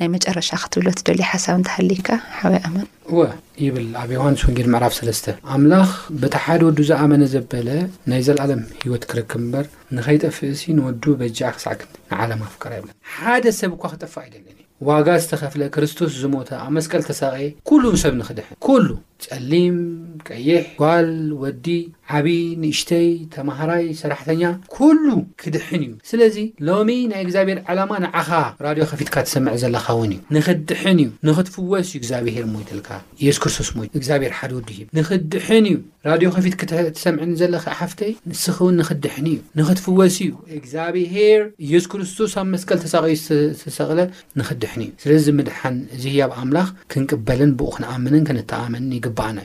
ናይመጨረሻ 0.00 0.48
ክትብሎደዩ 0.62 1.20
ሓብ 1.44 1.62
ሃካ 1.74 2.08
ይኣመ 2.56 2.76
እወ 3.10 3.18
ይብል 3.64 3.88
ኣብ 4.02 4.10
ዮሃንስ 4.16 4.42
ወንጌድ 4.46 4.66
ምዕራፍ 4.74 4.92
3ለስተ 4.98 5.26
ኣምላኽ 5.56 5.90
በታ 6.20 6.34
ሓደ 6.44 6.60
ወዱ 6.68 6.78
ዝኣመነ 6.90 7.22
ዘበለ 7.34 7.68
ናይ 8.10 8.20
ዘለኣለም 8.28 8.62
ሂይወት 8.82 9.04
ክርክብ 9.10 9.40
እምበር 9.42 9.66
ንኸይጠፍእ 9.96 10.50
እሲ 10.54 10.62
ንወዱ 10.78 11.04
በጃዕ 11.22 11.50
ክሳዕክንቲ 11.56 11.94
ንዓለም 12.12 12.40
ኣፍቀራ 12.48 12.72
የብለን 12.78 12.96
ሓደ 13.16 13.44
ሰብ 13.60 13.72
እኳ 13.78 13.84
ክጠፋ 13.94 14.14
ኣይደለን 14.26 14.50
ዋጋ 14.88 15.08
ዝተኸፍለ 15.22 15.62
ክርስቶስ 15.74 16.12
ዝሞተ 16.22 16.48
ኣብ 16.62 16.70
መስቀል 16.76 17.02
ተሳቀ 17.08 17.36
ኩሉም 17.68 17.94
ሰብ 18.02 18.14
ንክድሕን 18.20 18.56
ኩሉ 18.66 18.86
ፀሊም 19.30 19.76
ቀይሕ 20.28 20.62
ጓል 20.80 21.10
ወዲ 21.42 21.66
ዓብይ 22.18 22.40
ንእሽተይ 22.62 23.06
ተማሃራይ 23.34 23.84
ሰራሕተኛ 24.00 24.42
ኩሉ 24.74 25.04
ክድሕን 25.42 25.82
እዩ 25.86 25.92
ስለዚ 26.10 26.36
ሎሚ 26.68 26.90
ናይ 27.12 27.20
እግዚኣብሔር 27.26 27.58
ዓላማ 27.72 27.90
ንዓኻ 28.04 28.28
ራድዮ 28.66 28.84
ከፊትካ 28.90 29.14
ትሰምዕ 29.26 29.54
ዘለኻውን 29.62 30.12
እዩ 30.14 30.20
ንኽድሕን 30.36 30.98
እዩ 31.04 31.08
ንኽትፍወስ 31.28 31.88
እዩ 31.92 31.98
እግዚኣብሄር 32.02 32.46
ሞይ 32.54 32.64
ተልካ 32.70 32.88
ኢየሱ 33.22 33.38
ክርስቶስ 33.44 33.70
ሞእግዚኣብሄር 33.78 34.34
ሓደ 34.40 34.52
ወድ 34.58 34.68
ንኽድሕን 34.98 35.66
እዩ 35.70 35.78
ራድዮ 36.10 36.28
ከፊት 36.36 36.56
ተሰምዐኒ 36.96 37.30
ዘለካ 37.42 37.66
ሓፍተይ 37.80 38.12
ንስ 38.30 38.44
እውን 38.54 38.74
ንኽድሕን 38.82 39.26
እዩ 39.32 39.38
ንኽትፍወስ 39.60 40.16
እዩ 40.24 40.32
እግዚኣብሄር 40.58 41.40
ኢየሱ 41.66 41.86
ክርስቶስ 41.94 42.34
ኣብ 42.42 42.46
መስቀል 42.54 42.78
ተሳቂዩ 42.84 43.16
ዝተሰቕለ 43.26 44.00
ንኽድሕን 44.40 44.82
እዩ 44.86 44.90
ስለዚ 45.04 45.26
ምድሓን 45.40 45.76
እዚ 45.96 46.04
ያ 46.20 46.28
ብ 46.32 46.40
ኣምላኽ 46.42 46.68
ክንቅበልን 46.94 47.52
ብኡ 47.60 47.70
ክንኣምንን 47.78 48.24
ክንተኣመንን 48.30 48.92
ይግ 48.98 49.06
bana 49.16 49.44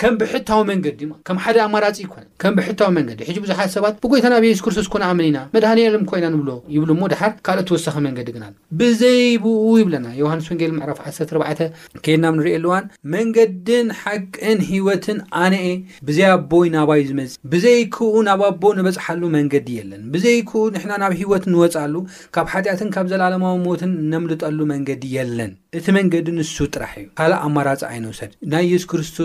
ከም 0.00 0.14
ብሕታዊ 0.20 0.60
መንገዲ 0.70 1.00
ከም 1.28 1.38
ሓደ 1.44 1.56
ኣማራፂ 1.64 1.96
ይኮነን 2.04 2.28
ከም 2.42 2.52
ብሕታዊ 2.58 2.90
መንገዲ 2.98 3.18
ሕ 3.28 3.32
ብዙሓት 3.44 3.70
ሰባት 3.74 3.94
ብጎይታ 4.04 4.26
ናብ 4.32 4.44
የሱስ 4.46 4.60
ክርስቶስ 4.64 4.86
ኮን 4.92 5.02
ኣምን 5.08 5.26
ኢና 5.30 5.38
መድሃኒ 5.54 5.80
ለም 5.94 6.04
ኮኢና 6.10 6.26
ንብሎ 6.34 6.50
ይብሉሞ 6.74 7.02
ድሓር 7.12 7.32
ካልኦት 7.46 7.70
ወሳኺ 7.74 7.96
መንገዲ 8.06 8.28
ግና 8.36 8.44
ብዘይብ 8.82 9.44
ይብለና 9.80 10.06
ዮሃንስ 10.20 10.46
ወንጌል 10.52 10.70
ዕራፍ1 10.86 11.60
ኬድና 12.04 12.24
ንሪልዋን 12.36 12.84
መንገድን 13.16 13.88
ሓቅን 14.00 14.58
ሂወትን 14.70 15.20
ኣነአ 15.42 15.66
ብዘይ 16.10 16.28
ኣቦይ 16.36 16.70
ናባይ 16.76 17.02
ዝመፅእ 17.10 17.36
ብዘይክኡ 17.54 18.08
ናብ 18.30 18.42
ኣቦ 18.48 18.62
ንበፅሓሉ 18.80 19.22
መንገዲ 19.38 19.68
የለን 19.80 20.02
ብዘይክኡ 20.16 20.64
ና 20.92 20.96
ናብ 21.04 21.14
ሂወት 21.20 21.44
ንወፅሉ 21.54 21.94
ካብ 22.36 22.48
ሓጢኣትን 22.54 22.92
ካብ 22.96 23.06
ዘለለማዊ 23.12 23.54
ሞትን 23.66 23.92
ነምልጠሉ 24.14 24.58
መንገዲ 24.74 25.04
የለን 25.18 25.52
እቲ 25.78 25.86
መንገዲ 26.00 26.28
ንሱ 26.38 26.56
ጥራሕ 26.74 26.92
እዩ 27.02 27.06
ካ 27.18 27.22
ኣራ 27.60 27.68
ሰድሱስቶ 27.82 29.18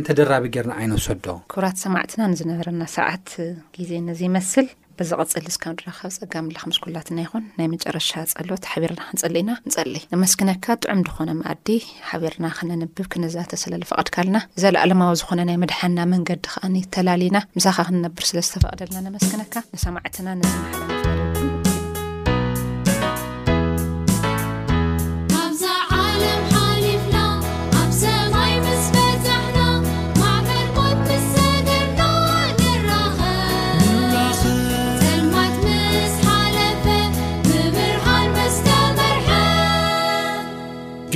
ንተደራቢ 0.00 0.46
ገርና 0.54 0.72
ዓይነሰዶ 0.80 1.26
ክብራት 1.52 1.76
ሰማዕትና 1.84 2.22
ንዝነበረና 2.32 2.84
ሰብዓት 2.96 3.28
ግዜ 3.76 3.90
ነዚ 4.08 4.20
መስል 4.36 4.66
ብዝቕፅል 4.98 5.44
ንስካ 5.48 5.64
ድረኸብ 5.78 6.10
ፀጋምላክምስኩላትና 6.18 7.18
ይኹን 7.24 7.44
ናይ 7.58 7.68
መጨረሻ 7.72 8.10
ፀሎት 8.32 8.64
ሓቢርና 8.72 9.00
ክንፀሊኢና 9.08 9.50
ንፀልይ 9.68 10.04
ንመስኪነካ 10.12 10.66
ጥዑም 10.84 11.00
ድኾነ 11.08 11.28
ማኣዲ 11.40 11.66
ሓቢርና 12.10 12.46
ክነንብብ 12.60 13.06
ክነዛተ 13.14 13.60
ስለዝፈቐድካ 13.64 14.16
ኣለና 14.24 14.40
ዘለ 14.64 14.76
ኣለማዊ 14.84 15.12
ዝኾነ 15.22 15.40
ናይ 15.50 15.58
መድሓንና 15.66 16.00
መንገዲ 16.14 16.42
ከኣኒ 16.54 16.76
ተላሊና 16.96 17.40
ምሳኻ 17.58 17.78
ክንነብር 17.90 18.26
ስለዝተፈቅደልና 18.32 19.04
ንመስኪነካ 19.10 19.56
ንሰማዕትና 19.76 20.28
ንዝመ 20.40 20.93